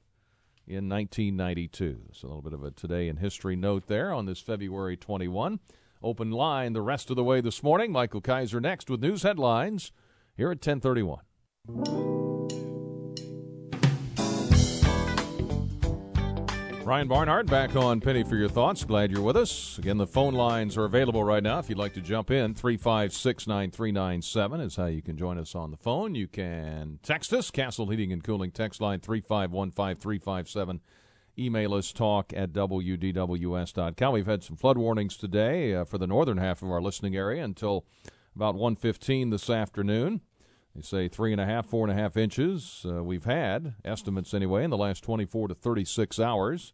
[0.67, 2.09] in 1992.
[2.13, 5.59] So a little bit of a today in history note there on this February 21.
[6.03, 7.91] Open line the rest of the way this morning.
[7.91, 9.91] Michael Kaiser next with news headlines
[10.35, 12.26] here at 1031.
[16.87, 18.85] Brian Barnhart back on Penny for Your Thoughts.
[18.85, 19.77] Glad you're with us.
[19.77, 22.53] Again, the phone lines are available right now if you'd like to jump in.
[22.53, 26.15] 356 9397 is how you can join us on the phone.
[26.15, 30.79] You can text us, Castle Heating and Cooling text line 3515357.
[31.37, 34.13] Email us talk at WDWS.com.
[34.13, 37.43] We've had some flood warnings today uh, for the northern half of our listening area
[37.43, 37.83] until
[38.33, 40.21] about 115 this afternoon.
[40.73, 42.85] They say three and a half, four and a half inches.
[42.87, 46.71] Uh, we've had estimates anyway in the last 24 to 36 hours.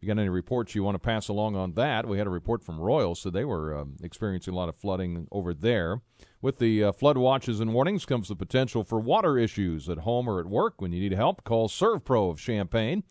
[0.00, 2.62] You got any reports you want to pass along on that, we had a report
[2.62, 6.00] from Royal, so they were um, experiencing a lot of flooding over there.
[6.40, 10.26] With the uh, flood watches and warnings comes the potential for water issues at home
[10.26, 10.80] or at work.
[10.80, 13.02] When you need help, call ServPro of Champaign.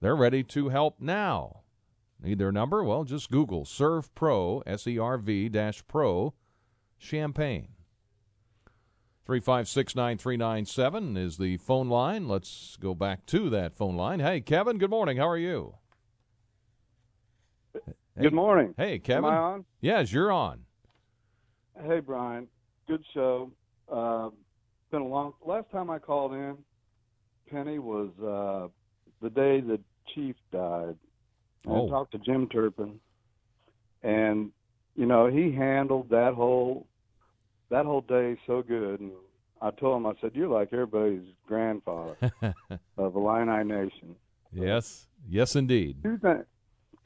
[0.00, 1.62] They're ready to help now.
[2.22, 2.84] Need their number?
[2.84, 5.50] Well, just Google ServPro, S E R V
[5.86, 6.34] Pro,
[6.98, 7.68] Champaign.
[9.24, 12.28] 356 9397 is the phone line.
[12.28, 14.20] Let's go back to that phone line.
[14.20, 15.16] Hey, Kevin, good morning.
[15.16, 15.74] How are you?
[18.18, 18.74] Hey, good morning.
[18.76, 19.26] Hey, Kevin.
[19.26, 19.64] Am I on?
[19.80, 20.64] Yes, you're on.
[21.86, 22.48] Hey, Brian.
[22.88, 23.52] Good show.
[23.88, 24.30] Uh,
[24.90, 25.34] been a long.
[25.46, 26.58] Last time I called in,
[27.48, 28.66] Penny was uh,
[29.22, 29.78] the day the
[30.12, 30.96] chief died.
[31.68, 31.86] Oh.
[31.86, 32.98] I talked to Jim Turpin,
[34.02, 34.50] and
[34.96, 36.88] you know he handled that whole
[37.70, 38.98] that whole day so good.
[38.98, 39.12] And
[39.62, 42.16] I told him, I said, "You're like everybody's grandfather
[42.98, 44.16] of the Illini Nation."
[44.52, 46.02] Yes, yes, indeed.
[46.02, 46.46] Two things.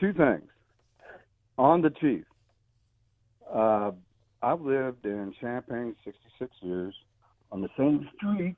[0.01, 0.49] Two things.
[1.59, 2.25] On the chief,
[3.53, 3.93] uh,
[4.43, 6.95] I've lived in Champaign 66 years,
[7.51, 8.57] on the same street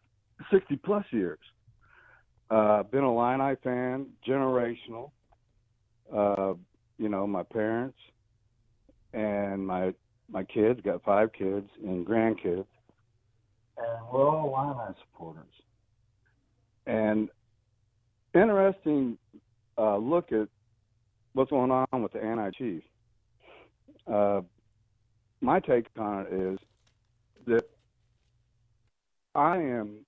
[0.51, 1.39] 60 plus years.
[2.51, 5.11] Uh, been a Illini fan, generational.
[6.15, 6.55] Uh,
[6.99, 7.99] you know, my parents
[9.13, 9.93] and my
[10.31, 12.67] my kids got five kids and grandkids,
[13.77, 15.45] and we're all Illini supporters.
[16.87, 17.29] And
[18.35, 19.19] interesting
[19.79, 20.49] uh, look at
[21.35, 22.83] what's going on with the anti-chief.
[24.11, 24.41] Uh,
[25.41, 26.59] my take on it is
[27.47, 27.65] that
[29.35, 30.07] I am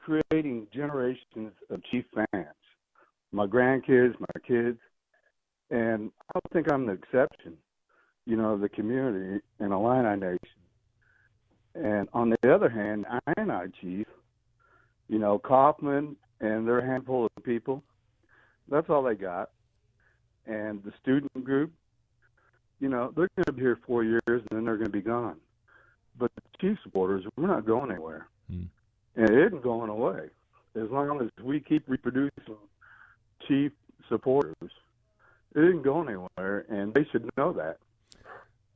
[0.00, 2.46] creating generations of chief fans.
[3.32, 4.78] My grandkids, my kids,
[5.70, 7.56] and I don't think I'm the exception,
[8.26, 10.38] you know, of the community in Illini Nation.
[11.74, 13.06] And on the other hand,
[13.36, 14.06] anti-chief,
[15.08, 17.82] you know, Kaufman and their handful of people,
[18.68, 19.50] that's all they got.
[20.46, 21.72] And the student group,
[22.80, 25.00] you know, they're going to be here four years and then they're going to be
[25.00, 25.36] gone.
[26.18, 28.26] But the chief supporters, we're not going anywhere.
[28.50, 28.64] Hmm.
[29.16, 30.28] And it isn't going away.
[30.74, 32.56] As long as we keep reproducing
[33.46, 33.72] chief
[34.08, 34.54] supporters,
[35.54, 36.64] it isn't going anywhere.
[36.68, 37.78] And they should know that.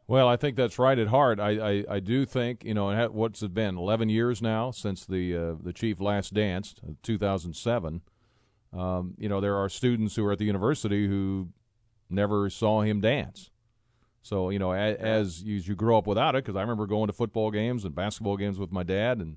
[0.08, 1.40] Well, I think that's right at heart.
[1.40, 5.36] I, I, I do think you know what's it been eleven years now since the
[5.36, 8.02] uh, the chief last danced, uh, two thousand seven.
[8.76, 11.48] Um, you know there are students who are at the university who
[12.10, 13.50] never saw him dance.
[14.22, 16.86] So you know as, as you, as you grow up without it, because I remember
[16.86, 19.36] going to football games and basketball games with my dad, and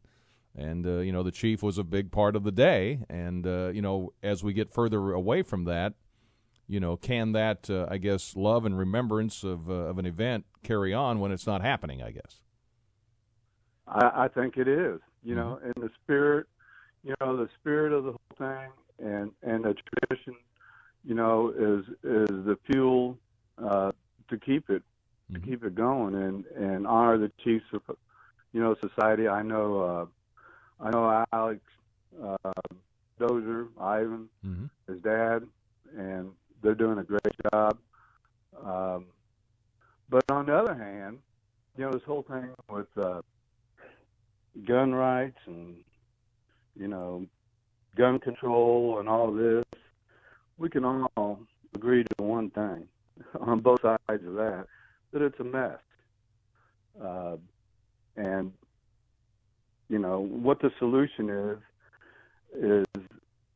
[0.56, 3.00] and uh, you know the chief was a big part of the day.
[3.10, 5.94] And uh, you know as we get further away from that,
[6.70, 10.46] you know, can that uh, I guess love and remembrance of uh, of an event
[10.64, 12.04] carry on when it's not happening?
[12.04, 12.40] I guess.
[13.88, 15.00] I, I think it is.
[15.24, 16.46] You know, in the spirit,
[17.04, 18.70] you know, the spirit of the whole thing,
[19.02, 20.36] and and the tradition,
[21.04, 23.18] you know, is is the fuel
[23.64, 23.92] uh,
[24.30, 24.84] to keep it
[25.34, 27.82] to keep it going and and honor the chiefs of
[28.52, 29.28] you know society.
[29.28, 29.80] I know
[30.82, 31.62] uh, I know Alex
[32.24, 32.52] uh,
[33.20, 34.30] Dozier, Ivan,
[34.88, 35.44] his dad,
[35.98, 36.32] and
[36.62, 37.78] they're doing a great job.
[38.64, 39.06] Um,
[40.10, 41.20] but on the other hand,
[41.78, 43.22] you know this whole thing with uh,
[44.66, 45.76] gun rights and
[46.76, 47.26] you know
[47.96, 49.66] gun control and all this,
[50.58, 51.40] we can all
[51.76, 52.88] agree to one thing
[53.40, 54.66] on both sides of that
[55.12, 55.80] that it's a mess.
[57.02, 57.38] Uh,
[58.16, 58.52] and
[59.88, 61.58] you know what the solution is
[62.62, 63.04] is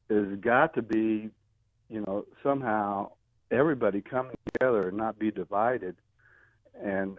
[0.10, 1.30] is got to be
[1.90, 3.10] you know somehow
[3.52, 5.96] everybody coming together and not be divided
[6.82, 7.18] and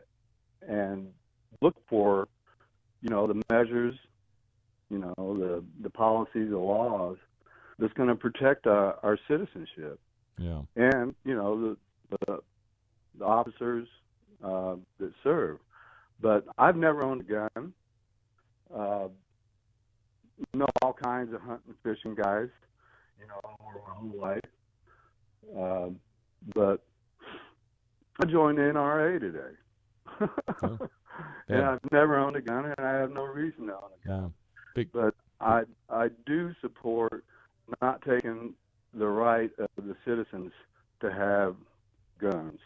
[0.66, 1.08] and
[1.60, 2.28] look for
[3.02, 3.94] you know the measures
[4.95, 7.16] you know the the policies the laws
[7.78, 9.99] that's going to protect our, our citizenship
[10.38, 10.62] Yeah.
[10.76, 12.38] and you know the the,
[13.18, 13.88] the officers
[14.42, 15.59] uh, that serve.
[16.20, 17.72] But I've never owned a gun.
[18.74, 19.09] Uh,
[20.55, 22.49] know all kinds of hunting fishing guys,
[23.20, 24.51] you know, over my whole life.
[25.59, 25.88] Uh,
[26.55, 26.84] but
[28.22, 29.55] I joined the NRA today.
[30.61, 30.78] and
[31.49, 31.72] Yeah.
[31.72, 34.32] I've never owned a gun, and I have no reason to own a gun.
[34.74, 37.24] Big, But I I do support
[37.80, 38.54] not taking
[38.92, 40.52] the right of the citizens
[41.00, 41.56] to have
[42.18, 42.58] guns.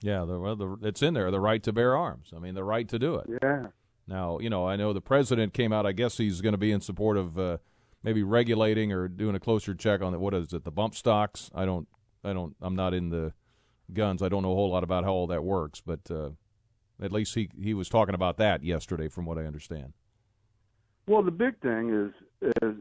[0.00, 2.28] Yeah, the, well, the, it's in there, the right to bear arms.
[2.34, 3.40] I mean, the right to do it.
[3.42, 3.66] Yeah.
[4.06, 5.86] Now, you know, I know the president came out.
[5.86, 7.58] I guess he's going to be in support of uh,
[8.04, 11.50] maybe regulating or doing a closer check on the, what is it, the bump stocks.
[11.52, 11.88] I don't,
[12.22, 13.32] I don't, I'm not in the
[13.92, 14.22] guns.
[14.22, 16.30] I don't know a whole lot about how all that works, but uh,
[17.00, 19.92] at least he he was talking about that yesterday, from what I understand.
[21.08, 22.74] Well, the big thing is is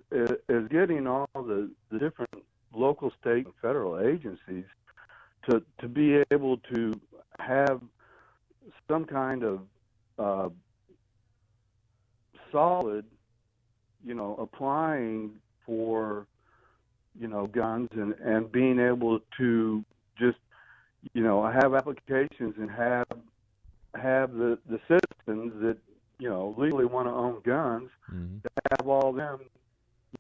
[0.49, 2.32] is, getting all the, the different
[2.73, 4.65] local, state, and federal agencies
[5.47, 6.93] to to be able to
[7.38, 7.82] have
[8.88, 9.61] some kind of
[10.17, 10.49] uh,
[12.51, 13.05] solid,
[14.03, 16.26] you know, applying for
[17.19, 19.86] you know guns and and being able to
[20.17, 20.38] just
[21.13, 23.07] you know have applications and have
[23.93, 25.78] have the the citizens that
[26.20, 27.89] you know legally want to own guns
[28.43, 29.39] to have all them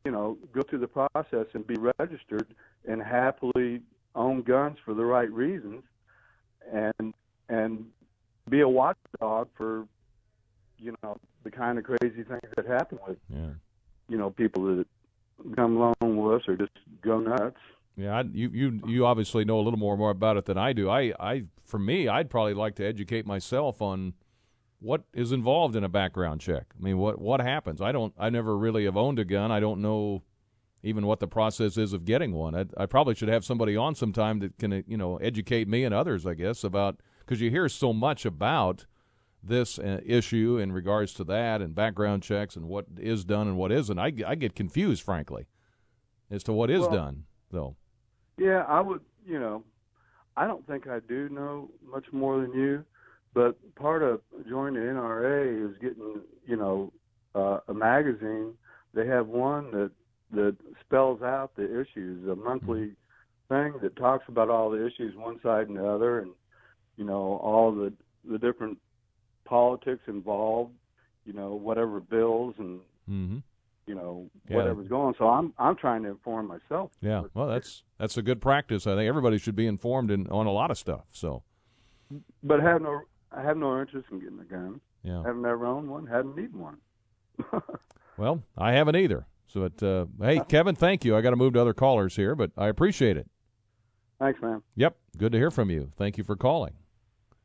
[0.05, 2.47] you know go through the process and be registered
[2.87, 3.81] and happily
[4.15, 5.83] own guns for the right reasons
[6.71, 7.13] and
[7.49, 7.85] and
[8.49, 9.87] be a watchdog for
[10.79, 13.51] you know the kind of crazy things that happen with Yeah.
[14.09, 14.85] you know people that
[15.55, 16.71] come lone wolves or just
[17.01, 17.57] go nuts
[17.97, 20.73] Yeah, I, you you you obviously know a little more more about it than I
[20.73, 20.89] do.
[20.89, 24.13] I I for me, I'd probably like to educate myself on
[24.85, 26.65] what is involved in a background check.
[26.79, 27.81] I mean, what what happens?
[27.81, 28.13] I don't.
[28.19, 29.51] I never really have owned a gun.
[29.51, 30.21] I don't know
[30.83, 32.55] even what the process is of getting one.
[32.55, 35.93] I, I probably should have somebody on sometime that can you know educate me and
[35.93, 36.25] others.
[36.27, 38.85] I guess about because you hear so much about
[39.41, 43.57] this uh, issue in regards to that and background checks and what is done and
[43.57, 43.97] what isn't.
[43.99, 45.47] I, I get confused, frankly,
[46.31, 47.75] as to what is Well- done, though.
[48.37, 49.01] Yeah, I would.
[49.25, 49.63] You know,
[50.37, 52.85] I don't think I do know much more than you,
[53.35, 56.91] but part of joining the NRA is getting, you know,
[57.35, 58.53] uh, a magazine.
[58.95, 59.91] They have one that
[60.31, 62.93] that spells out the issues, a monthly
[63.49, 66.31] thing that talks about all the issues, one side and the other, and
[66.97, 67.93] you know all the
[68.27, 68.79] the different
[69.43, 70.71] politics involved.
[71.25, 73.37] You know, whatever bills and Mm-hmm.
[73.85, 74.55] you know Yeah.
[74.55, 75.13] whatever's going.
[75.19, 76.91] So I'm I'm trying to inform myself.
[77.01, 78.87] Yeah, well, that's that's a good practice.
[78.87, 81.05] I think everybody should be informed in, on a lot of stuff.
[81.11, 81.43] So,
[82.41, 83.01] but have no
[83.35, 84.79] I have no interest in getting a gun.
[85.03, 85.23] Yeah.
[85.25, 86.07] I've never owned one.
[86.07, 86.77] Hadn't needed one.
[88.17, 89.27] well, I haven't either.
[89.47, 91.15] So, it, uh, hey, Kevin, thank you.
[91.15, 93.27] I got to move to other callers here, but I appreciate it.
[94.19, 94.61] Thanks, man.
[94.75, 95.91] Yep, good to hear from you.
[95.97, 96.73] Thank you for calling.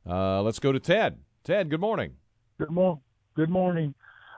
[0.09, 1.18] Uh, let's go to Ted.
[1.45, 2.14] Ted, good morning.
[2.59, 3.01] Good morning.
[3.36, 3.95] Good morning.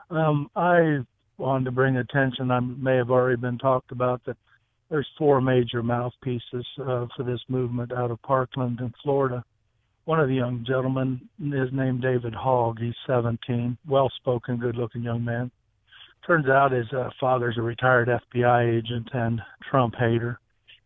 [0.09, 0.99] Um, I
[1.37, 2.51] wanted to bring attention.
[2.51, 4.37] I may have already been talked about that.
[4.89, 9.43] There's four major mouthpieces uh, for this movement out of Parkland in Florida.
[10.05, 12.79] One of the young gentlemen is named David Hogg.
[12.79, 15.49] He's 17, well-spoken, good-looking young man.
[16.27, 20.39] Turns out his uh, father's a retired FBI agent and Trump hater.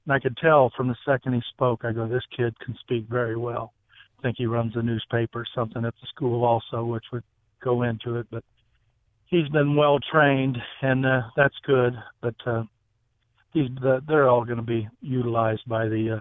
[0.05, 3.07] And I could tell from the second he spoke, I go, this kid can speak
[3.09, 3.73] very well.
[4.19, 7.23] I think he runs a newspaper, or something at the school also, which would
[7.63, 8.27] go into it.
[8.31, 8.43] But
[9.25, 11.93] he's been well trained, and uh, that's good.
[12.21, 12.63] But uh,
[13.51, 16.19] he's the, they're all going to be utilized by the uh,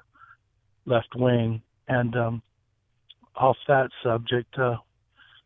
[0.86, 1.62] left wing.
[1.88, 2.42] And um,
[3.36, 4.76] off that subject, uh,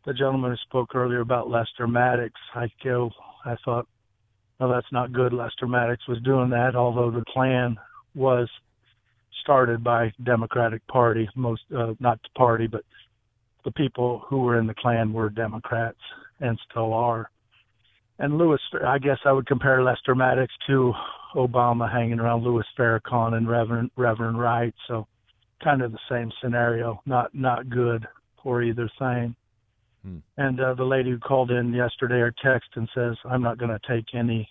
[0.05, 3.11] the gentleman who spoke earlier about Lester Maddox, I go,
[3.45, 3.87] I thought,
[4.59, 5.33] no, that's not good.
[5.33, 7.77] Lester Maddox was doing that, although the Klan
[8.13, 8.49] was
[9.41, 12.83] started by Democratic Party, most uh, not the party, but
[13.63, 15.99] the people who were in the Klan were Democrats
[16.39, 17.29] and still are.
[18.19, 20.93] And Louis, I guess I would compare Lester Maddox to
[21.35, 24.75] Obama hanging around Louis Farrakhan and Reverend Reverend Wright.
[24.87, 25.07] So,
[25.63, 27.01] kind of the same scenario.
[27.05, 28.07] Not not good
[28.43, 29.35] for either thing.
[30.03, 30.17] Hmm.
[30.37, 33.71] And uh, the lady who called in yesterday or text and says, "I'm not going
[33.71, 34.47] to take any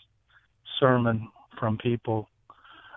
[0.79, 2.29] sermon from people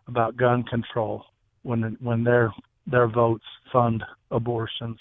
[0.07, 1.26] about gun control
[1.64, 2.53] when when their
[2.88, 4.99] their votes fund abortions."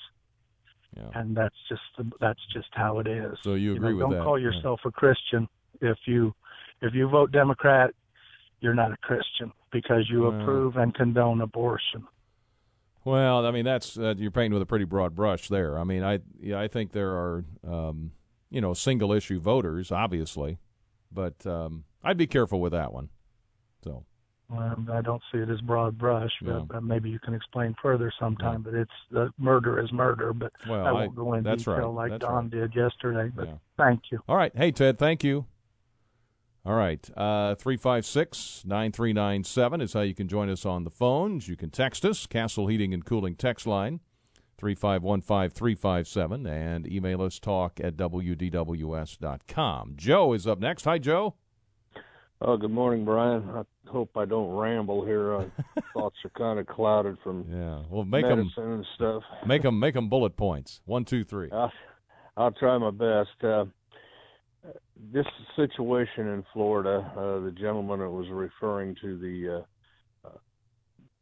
[0.97, 1.09] Yeah.
[1.15, 3.39] And that's just the, that's just how it is.
[3.43, 4.25] So you agree know, with don't that?
[4.25, 4.51] call Yeah.
[4.51, 5.49] yourself a Christian
[5.81, 6.35] if you
[6.81, 7.95] if you vote Democrat,
[8.61, 10.41] you're not a Christian because you Well.
[10.41, 12.07] approve and condone abortion.
[13.05, 15.79] Well, I mean that's uh, you're painting with a pretty broad brush there.
[15.79, 18.13] I mean, I yeah, I think there are um,
[18.51, 20.59] you know single issue voters, obviously,
[21.11, 23.09] but um, I'd be careful with that one.
[23.85, 24.05] So
[24.51, 26.81] Um, I don't see it as broad brush, but Yeah.
[26.81, 28.63] maybe you can explain further sometime.
[28.63, 30.33] But it's the murder is murder.
[30.33, 32.11] But Well, I I- won't go into detail right.
[32.11, 32.51] like That's Don right.
[32.51, 33.33] did yesterday.
[33.35, 33.55] But Yeah.
[33.77, 34.21] thank you.
[34.29, 35.47] all right, hey Ted, thank you.
[36.65, 40.49] All right, uh, three five six nine three nine seven is how you can join
[40.49, 41.49] us on the phones.
[41.49, 43.99] You can text us Castle Heating and Cooling text line
[44.59, 49.95] three five one five three five seven and email us talk at wdws.com.
[49.97, 50.85] Joe is up next.
[50.85, 51.35] Hi, Joe.
[52.41, 53.49] Oh, good morning, Brian.
[53.51, 55.35] I hope I don't ramble here.
[55.35, 55.45] Uh,
[55.95, 59.25] thoughts are kind of clouded from Yeah, well, make medicine and stuff.
[59.45, 60.81] Make them make 'em bullet points.
[60.85, 61.51] One, two, three.
[61.51, 61.73] I'll,
[62.37, 63.43] I'll try my best.
[63.43, 63.65] Uh,
[65.13, 65.27] this
[65.57, 69.65] situation in Florida, uh, the gentleman that was referring to the
[70.25, 70.39] uh, uh,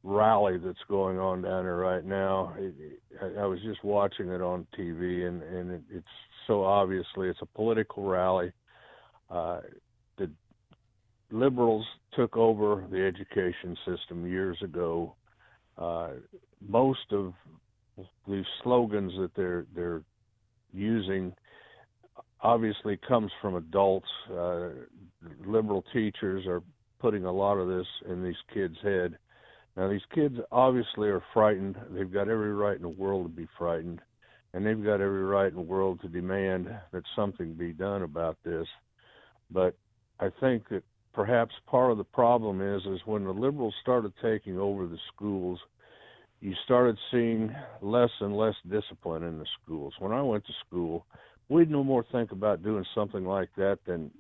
[0.03, 2.55] rally that's going on down there right now.
[2.59, 6.07] It, it, I, was just watching it on TV, and and it, it's
[6.47, 8.53] so obviously it's a political rally.
[9.31, 9.61] Uh,
[10.19, 10.31] the
[11.31, 15.15] liberals took over the education system years ago.
[15.79, 16.11] Uh,
[16.69, 17.33] most of
[18.27, 20.03] the slogans that they're they're
[20.73, 21.33] using
[22.43, 24.09] obviously comes from adults.
[24.31, 24.71] Uh,
[25.45, 26.63] liberal teachers are
[26.99, 29.19] putting a lot of this in these kids' head.
[29.77, 31.77] Now these kids obviously are frightened.
[31.91, 34.01] They've got every right in the world to be frightened,
[34.53, 38.37] and they've got every right in the world to demand that something be done about
[38.45, 38.67] this.
[39.51, 39.77] But
[40.19, 40.83] I think that
[41.13, 45.59] perhaps part of the problem is is when the liberals started taking over the schools,
[46.41, 49.95] you started seeing less and less discipline in the schools.
[49.99, 51.07] When I went to school,
[51.51, 54.11] we'd no more think about doing something like that than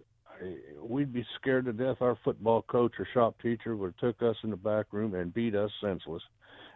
[0.82, 1.96] we'd be scared to death.
[2.00, 5.32] Our football coach or shop teacher would have took us in the back room and
[5.32, 6.22] beat us senseless.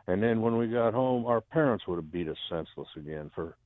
[0.07, 3.57] And then when we got home, our parents would have beat us senseless again for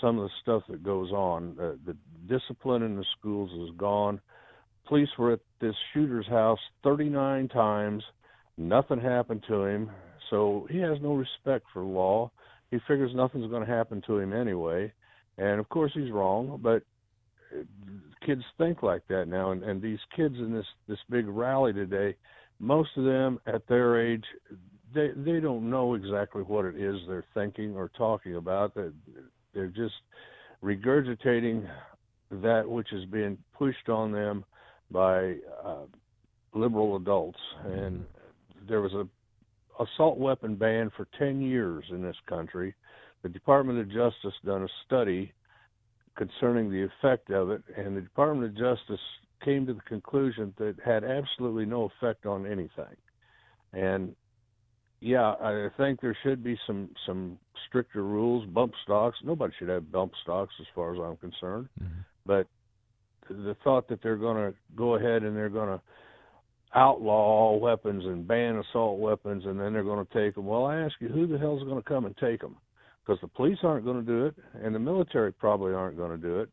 [0.00, 1.56] some of the stuff that goes on.
[1.60, 1.96] Uh, the
[2.28, 4.20] discipline in the schools is gone.
[4.86, 8.02] Police were at this shooter's house 39 times.
[8.56, 9.90] Nothing happened to him.
[10.30, 12.30] So he has no respect for law.
[12.70, 14.92] He figures nothing's going to happen to him anyway.
[15.38, 16.82] And of course he's wrong, but
[17.56, 17.62] uh,
[18.26, 22.16] kids think like that now and, and these kids in this this big rally today,
[22.58, 24.24] most of them at their age
[24.94, 28.74] they they don't know exactly what it is they're thinking or talking about.
[28.74, 28.92] That
[29.54, 29.94] they're just
[30.62, 31.68] regurgitating
[32.30, 34.44] that which is being pushed on them
[34.90, 35.84] by uh,
[36.54, 37.38] liberal adults.
[37.64, 38.04] And
[38.68, 39.06] there was a
[39.82, 42.74] assault weapon ban for 10 years in this country.
[43.22, 45.32] The Department of Justice done a study
[46.16, 49.00] concerning the effect of it, and the Department of Justice
[49.44, 52.96] came to the conclusion that it had absolutely no effect on anything.
[53.72, 54.14] And
[55.00, 57.38] yeah, I think there should be some some
[57.68, 58.46] stricter rules.
[58.46, 59.16] Bump stocks.
[59.22, 61.68] Nobody should have bump stocks, as far as I'm concerned.
[61.80, 62.00] Mm-hmm.
[62.26, 62.46] But
[63.28, 65.80] the thought that they're going to go ahead and they're going to
[66.74, 70.46] outlaw all weapons and ban assault weapons, and then they're going to take them.
[70.46, 72.56] Well, I ask you, who the hell's going to come and take them?
[73.08, 76.18] Because the police aren't going to do it, and the military probably aren't going to
[76.18, 76.50] do it.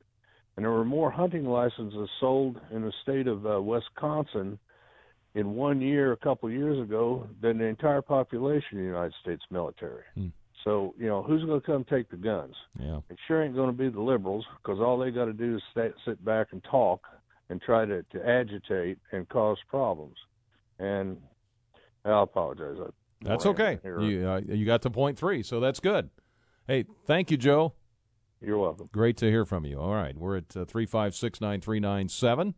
[0.55, 4.57] And there were more hunting licenses sold in the state of uh, Wisconsin
[5.33, 9.13] in one year, a couple of years ago, than the entire population of the United
[9.21, 10.03] States military.
[10.63, 12.55] So, you know, who's going to come take the guns?
[12.79, 12.99] Yeah.
[13.09, 15.61] It sure ain't going to be the liberals because all they got to do is
[15.75, 17.01] sit, sit back and talk
[17.49, 20.15] and try to, to agitate and cause problems.
[20.79, 21.17] And
[22.05, 22.77] I apologize.
[22.79, 22.89] I,
[23.21, 23.79] That's okay.
[23.83, 26.09] You uh, you got to point three, so that's good.
[26.67, 27.73] Hey, thank you, Joe.
[28.41, 28.89] You're welcome.
[28.91, 29.79] Great to hear from you.
[29.79, 32.55] All right, we're at uh, three five six nine three nine seven.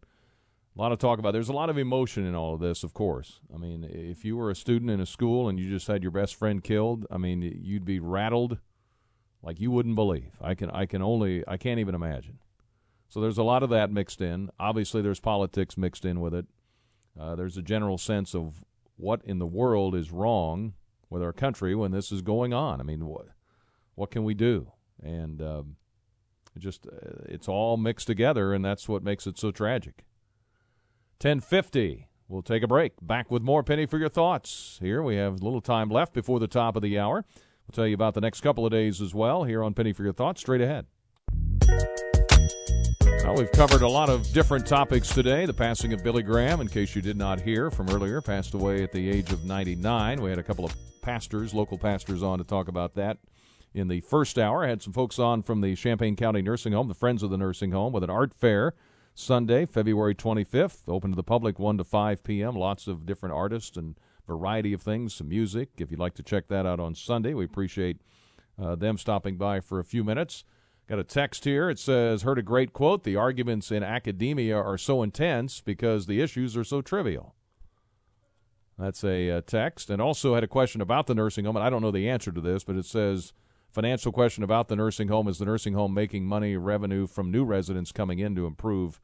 [0.77, 1.31] A lot of talk about.
[1.31, 3.41] There's a lot of emotion in all of this, of course.
[3.53, 6.11] I mean, if you were a student in a school and you just had your
[6.11, 8.59] best friend killed, I mean, you'd be rattled
[9.43, 10.37] like you wouldn't believe.
[10.39, 12.39] I can I can only I can't even imagine.
[13.09, 14.49] So there's a lot of that mixed in.
[14.57, 16.45] Obviously, there's politics mixed in with it.
[17.19, 18.63] Uh, there's a general sense of
[18.95, 20.75] what in the world is wrong
[21.09, 22.79] with our country when this is going on.
[22.79, 23.27] I mean, what
[23.97, 24.71] what can we do?
[25.01, 25.75] And um,
[26.57, 30.05] just uh, it's all mixed together, and that's what makes it so tragic.
[31.19, 32.07] Ten fifty.
[32.29, 32.93] We'll take a break.
[33.01, 34.77] Back with more Penny for your thoughts.
[34.81, 37.25] Here we have a little time left before the top of the hour.
[37.35, 40.03] We'll tell you about the next couple of days as well here on Penny for
[40.03, 40.41] your thoughts.
[40.41, 40.85] Straight ahead.
[43.23, 45.45] Well, we've covered a lot of different topics today.
[45.45, 48.83] The passing of Billy Graham, in case you did not hear from earlier, passed away
[48.83, 50.21] at the age of 99.
[50.21, 53.17] We had a couple of pastors, local pastors, on to talk about that
[53.77, 54.65] in the first hour.
[54.65, 57.37] I had some folks on from the Champaign County Nursing Home, the Friends of the
[57.37, 58.73] Nursing Home, with an art fair
[59.13, 62.55] Sunday, February 25th, open to the public 1 to 5 p.m.
[62.55, 63.95] Lots of different artists and
[64.27, 65.69] variety of things, some music.
[65.77, 68.01] If you'd like to check that out on Sunday, we appreciate
[68.61, 70.43] uh, them stopping by for a few minutes.
[70.87, 71.69] Got a text here.
[71.69, 73.03] It says, Heard a great quote.
[73.03, 77.35] The arguments in academia are so intense because the issues are so trivial.
[78.77, 79.89] That's a uh, text.
[79.89, 81.55] And also had a question about the nursing home.
[81.55, 83.33] And I don't know the answer to this, but it says,
[83.77, 87.45] Financial question about the nursing home Is the nursing home making money, revenue from new
[87.45, 88.99] residents coming in to improve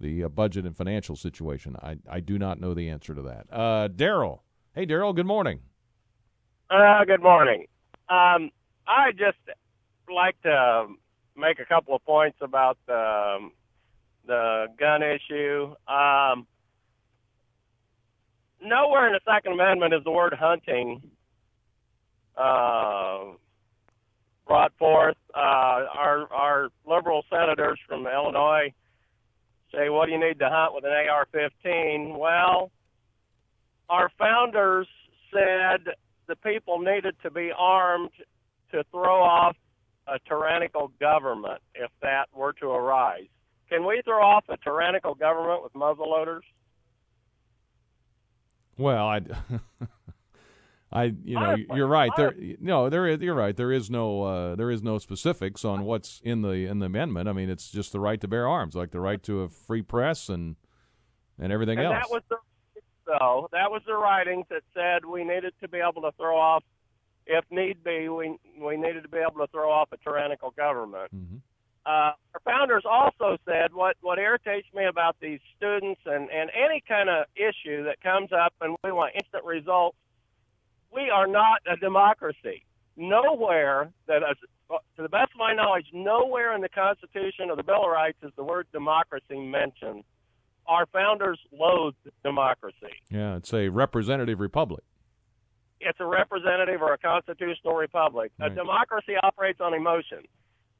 [0.00, 1.76] the uh, budget and financial situation?
[1.80, 3.46] I, I do not know the answer to that.
[3.52, 4.40] Uh, Daryl.
[4.74, 5.60] Hey, Daryl, good morning.
[6.68, 7.66] Uh, good morning.
[8.08, 8.50] Um,
[8.84, 9.38] I just
[10.12, 10.88] like to
[11.36, 13.52] make a couple of points about the um,
[14.26, 15.72] the gun issue.
[15.86, 16.48] Um,
[18.60, 21.00] nowhere in the Second Amendment is the word hunting
[22.36, 23.34] uh,
[24.50, 25.16] brought forth.
[25.32, 28.72] Uh, our our liberal senators from Illinois
[29.72, 32.72] say, "What do you need to hunt with an AR-15?" Well,
[33.88, 34.88] our founders
[35.32, 35.94] said
[36.26, 38.10] the people needed to be armed
[38.72, 39.56] to throw off
[40.08, 43.28] a tyrannical government if that were to arise.
[43.68, 46.44] Can we throw off a tyrannical government with muzzle loaders?
[48.76, 49.20] Well, I,
[50.92, 52.10] I, you know, Honestly, you're right.
[52.16, 53.20] There, no, there is.
[53.20, 53.56] You're right.
[53.56, 57.28] There is no, uh, there is no specifics on what's in the in the amendment.
[57.28, 59.82] I mean, it's just the right to bear arms, like the right to a free
[59.82, 60.56] press and
[61.38, 61.96] and everything and else.
[62.02, 62.36] that was the
[63.10, 66.62] so that was the writings that said we needed to be able to throw off,
[67.26, 71.14] if need be, we we needed to be able to throw off a tyrannical government.
[71.14, 71.36] Mm-hmm.
[71.86, 76.82] Uh, our founders also said what what irritates me about these students and and any
[76.86, 79.96] kind of issue that comes up and we want instant results.
[80.92, 82.64] We are not a democracy.
[82.96, 84.36] Nowhere that, is,
[84.96, 88.18] to the best of my knowledge, nowhere in the Constitution or the Bill of Rights
[88.22, 90.04] is the word democracy mentioned.
[90.66, 92.94] Our founders loathed democracy.
[93.10, 94.84] Yeah, it's a representative republic.
[95.80, 98.32] It's a representative or a constitutional republic.
[98.40, 100.18] A democracy operates on emotion,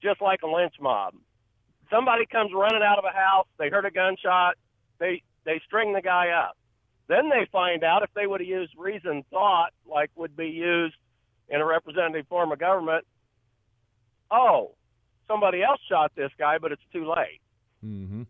[0.03, 1.15] just like a lynch mob.
[1.91, 4.57] Somebody comes running out of a house, they heard a gunshot,
[4.99, 6.57] they they string the guy up.
[7.11, 10.95] Then they find out if they would have used reasoned thought, like would be used
[11.49, 13.05] in a representative form of government,
[14.31, 14.77] oh,
[15.27, 17.41] somebody else shot this guy, but it's too late.
[17.85, 18.23] Mm-hmm.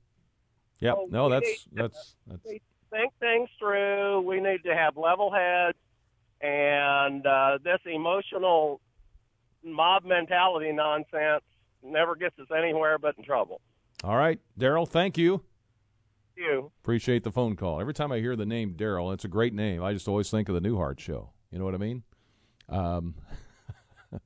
[0.81, 0.94] Yep.
[0.94, 2.43] So no, that's to- that's that's
[2.90, 4.23] think things through.
[4.23, 5.77] We need to have level heads,
[6.40, 8.81] and uh, this emotional
[9.62, 11.44] mob mentality nonsense
[11.82, 13.61] never gets us anywhere but in trouble.
[14.02, 14.89] all right, Daryl.
[14.89, 15.43] Thank you.
[16.36, 16.73] You.
[16.82, 17.81] Appreciate the phone call.
[17.81, 19.82] Every time I hear the name Daryl, it's a great name.
[19.82, 21.31] I just always think of the Newhart Show.
[21.51, 22.02] You know what I mean?
[22.69, 23.15] Um,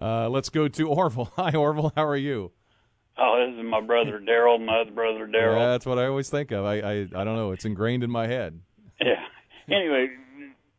[0.00, 1.32] uh, let's go to Orville.
[1.36, 1.92] Hi, Orville.
[1.96, 2.52] How are you?
[3.18, 5.58] Oh, this is my brother Daryl, my other brother Daryl.
[5.58, 6.64] Yeah, that's what I always think of.
[6.64, 7.52] I, I I don't know.
[7.52, 8.60] It's ingrained in my head.
[9.00, 9.24] Yeah.
[9.68, 10.08] Anyway,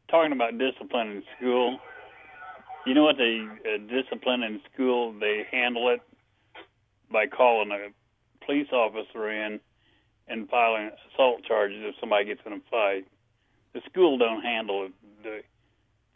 [0.10, 1.80] talking about discipline in school,
[2.86, 6.02] you know what the uh, discipline in school they handle it
[7.12, 7.90] by calling a
[8.46, 9.60] police officer in
[10.28, 13.06] and filing assault charges if somebody gets in a fight.
[13.74, 14.92] The school don't handle it.
[15.24, 15.42] They,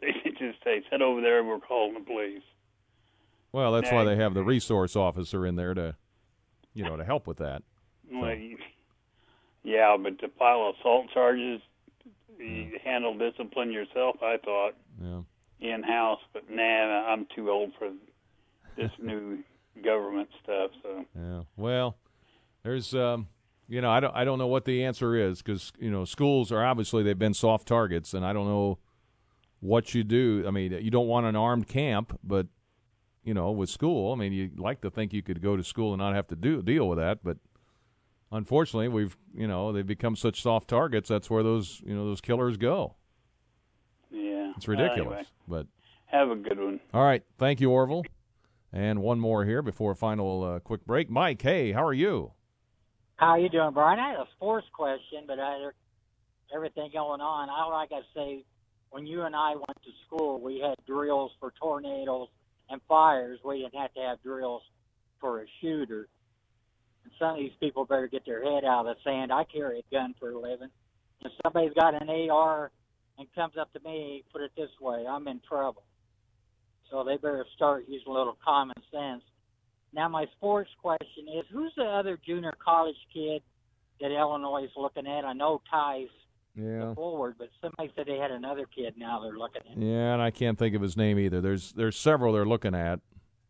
[0.00, 1.42] they just say, "Sit over there.
[1.44, 2.42] We're calling the police."
[3.52, 3.98] Well, that's Nah.
[3.98, 5.96] why they have the resource officer in there to,
[6.74, 7.62] you know, to help with that.
[8.12, 8.58] Well, you-
[9.64, 11.60] yeah, but to file assault charges,
[12.38, 14.16] you handle discipline yourself.
[14.22, 15.22] I thought Yeah.
[15.60, 17.90] in house, but nah, I'm too old for
[18.76, 19.38] this new
[19.82, 20.70] government stuff.
[20.82, 21.42] So Yeah.
[21.56, 21.96] Well,
[22.62, 23.28] there's um,
[23.68, 26.50] you know, I don't I don't know what the answer is because you know schools
[26.50, 28.78] are obviously they've been soft targets, and I don't know
[29.60, 30.44] what you do.
[30.46, 32.46] I mean, you don't want an armed camp, but
[33.24, 35.92] you know, with school, I mean, you like to think you could go to school
[35.92, 37.36] and not have to do deal with that, but
[38.32, 41.08] unfortunately, we've you know they've become such soft targets.
[41.08, 42.94] That's where those you know those killers go.
[44.10, 45.12] yeah, It's ridiculous.
[45.12, 45.66] Anyway, But
[46.06, 46.80] have a good one.
[46.94, 48.04] all right, thank you, Orville.
[48.72, 51.08] And one more here before a final uh, quick break.
[51.08, 52.32] Mike, hey, how are you?
[53.18, 53.98] How you doing, Brian?
[53.98, 55.70] I had a sports question, but I,
[56.54, 57.50] everything going on.
[57.50, 58.44] I got to say,
[58.90, 62.28] when you and I went to school, we had drills for tornadoes
[62.70, 63.40] and fires.
[63.44, 64.62] We didn't have to have drills
[65.20, 66.06] for a shooter.
[67.02, 69.32] And some of these people better get their head out of the sand.
[69.32, 70.70] I carry a gun for a living.
[71.24, 72.70] If somebody's got an AR
[73.18, 75.82] and comes up to me, put it this way, I'm in trouble.
[76.88, 79.24] So they better start using a little common sense.
[79.92, 83.42] Now, my sports question is who's the other junior college kid
[84.00, 85.24] that Illinois is looking at?
[85.24, 86.08] I know Ty's
[86.54, 86.94] Yeah.
[86.94, 89.76] forward, but somebody said they had another kid now they're looking at.
[89.78, 91.40] Yeah, and I can't think of his name either.
[91.40, 93.00] There's there's several they're looking at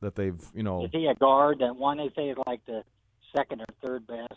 [0.01, 0.85] that they've you know.
[0.85, 1.59] Is he a guard?
[1.61, 2.85] That one they say is like the
[3.37, 4.33] second or third best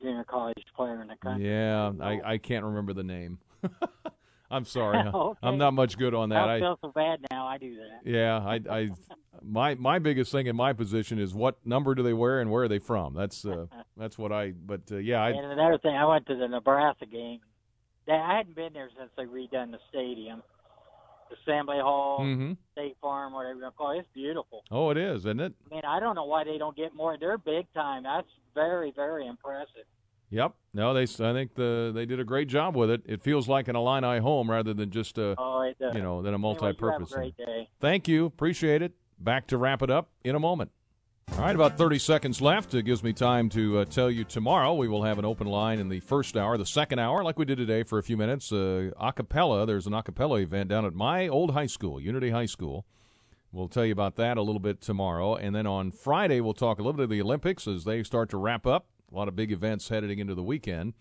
[0.00, 1.48] junior college player in the country.
[1.48, 3.38] Yeah, I I can't remember the name.
[4.52, 4.98] I'm sorry.
[5.14, 5.38] Okay.
[5.42, 6.48] I'm not much good on that.
[6.48, 7.46] I feel so bad now.
[7.46, 8.00] I do that.
[8.10, 8.90] yeah, I I
[9.42, 12.64] my my biggest thing in my position is what number do they wear and where
[12.64, 13.14] are they from?
[13.14, 13.66] That's uh
[13.96, 17.06] that's what I but uh, yeah, I and another thing, I went to the Nebraska
[17.06, 17.40] game.
[18.08, 20.42] I hadn't been there since they redone the stadium,
[21.30, 22.56] the Assembly Hall, Mhm.
[22.72, 23.98] State Farm, whatever you want to call it.
[24.00, 24.64] It's beautiful.
[24.70, 25.52] Oh, it is, isn't it?
[25.70, 27.16] I mean, I don't know why they don't get more.
[27.18, 28.02] They're big time.
[28.02, 29.86] That's very, very impressive.
[30.32, 30.54] Yep.
[30.72, 33.02] No, they I think the they did a great job with it.
[33.04, 36.36] It feels like an Illini home rather than just a Oh, you know, than a
[36.36, 37.12] Anyway, you multi-purpose.
[37.12, 37.68] great day.
[37.80, 38.24] Thank you.
[38.26, 38.92] Appreciate it.
[39.18, 40.70] Back to wrap it up in a moment.
[41.32, 42.74] All right, about 30 seconds left.
[42.74, 45.78] It gives me time to uh, tell you tomorrow we will have an open line
[45.78, 46.58] in the first hour.
[46.58, 49.64] The second hour, like we did today for a few minutes, uh, a cappella.
[49.66, 52.84] There's an a cappella event down at my old high school, Unity High School.
[53.52, 55.34] We'll tell you about that a little bit tomorrow.
[55.36, 58.28] And then on Friday, we'll talk a little bit of the Olympics as they start
[58.30, 58.86] to wrap up.
[59.12, 60.94] A lot of big events heading into the weekend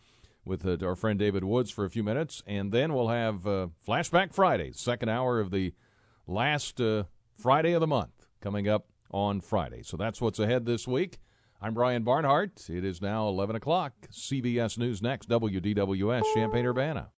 [0.43, 2.43] with uh, our friend David Woods for a few minutes.
[2.45, 5.73] And then we'll have uh, Flashback Friday, second hour of the
[6.27, 7.03] last uh,
[7.37, 9.83] Friday of the month coming up on Friday.
[9.83, 11.19] So that's what's ahead this week.
[11.61, 12.69] I'm Brian Barnhart.
[12.69, 13.93] It is now 11 o'clock.
[14.11, 17.09] CBS News next, WDWS, Champaign Urbana.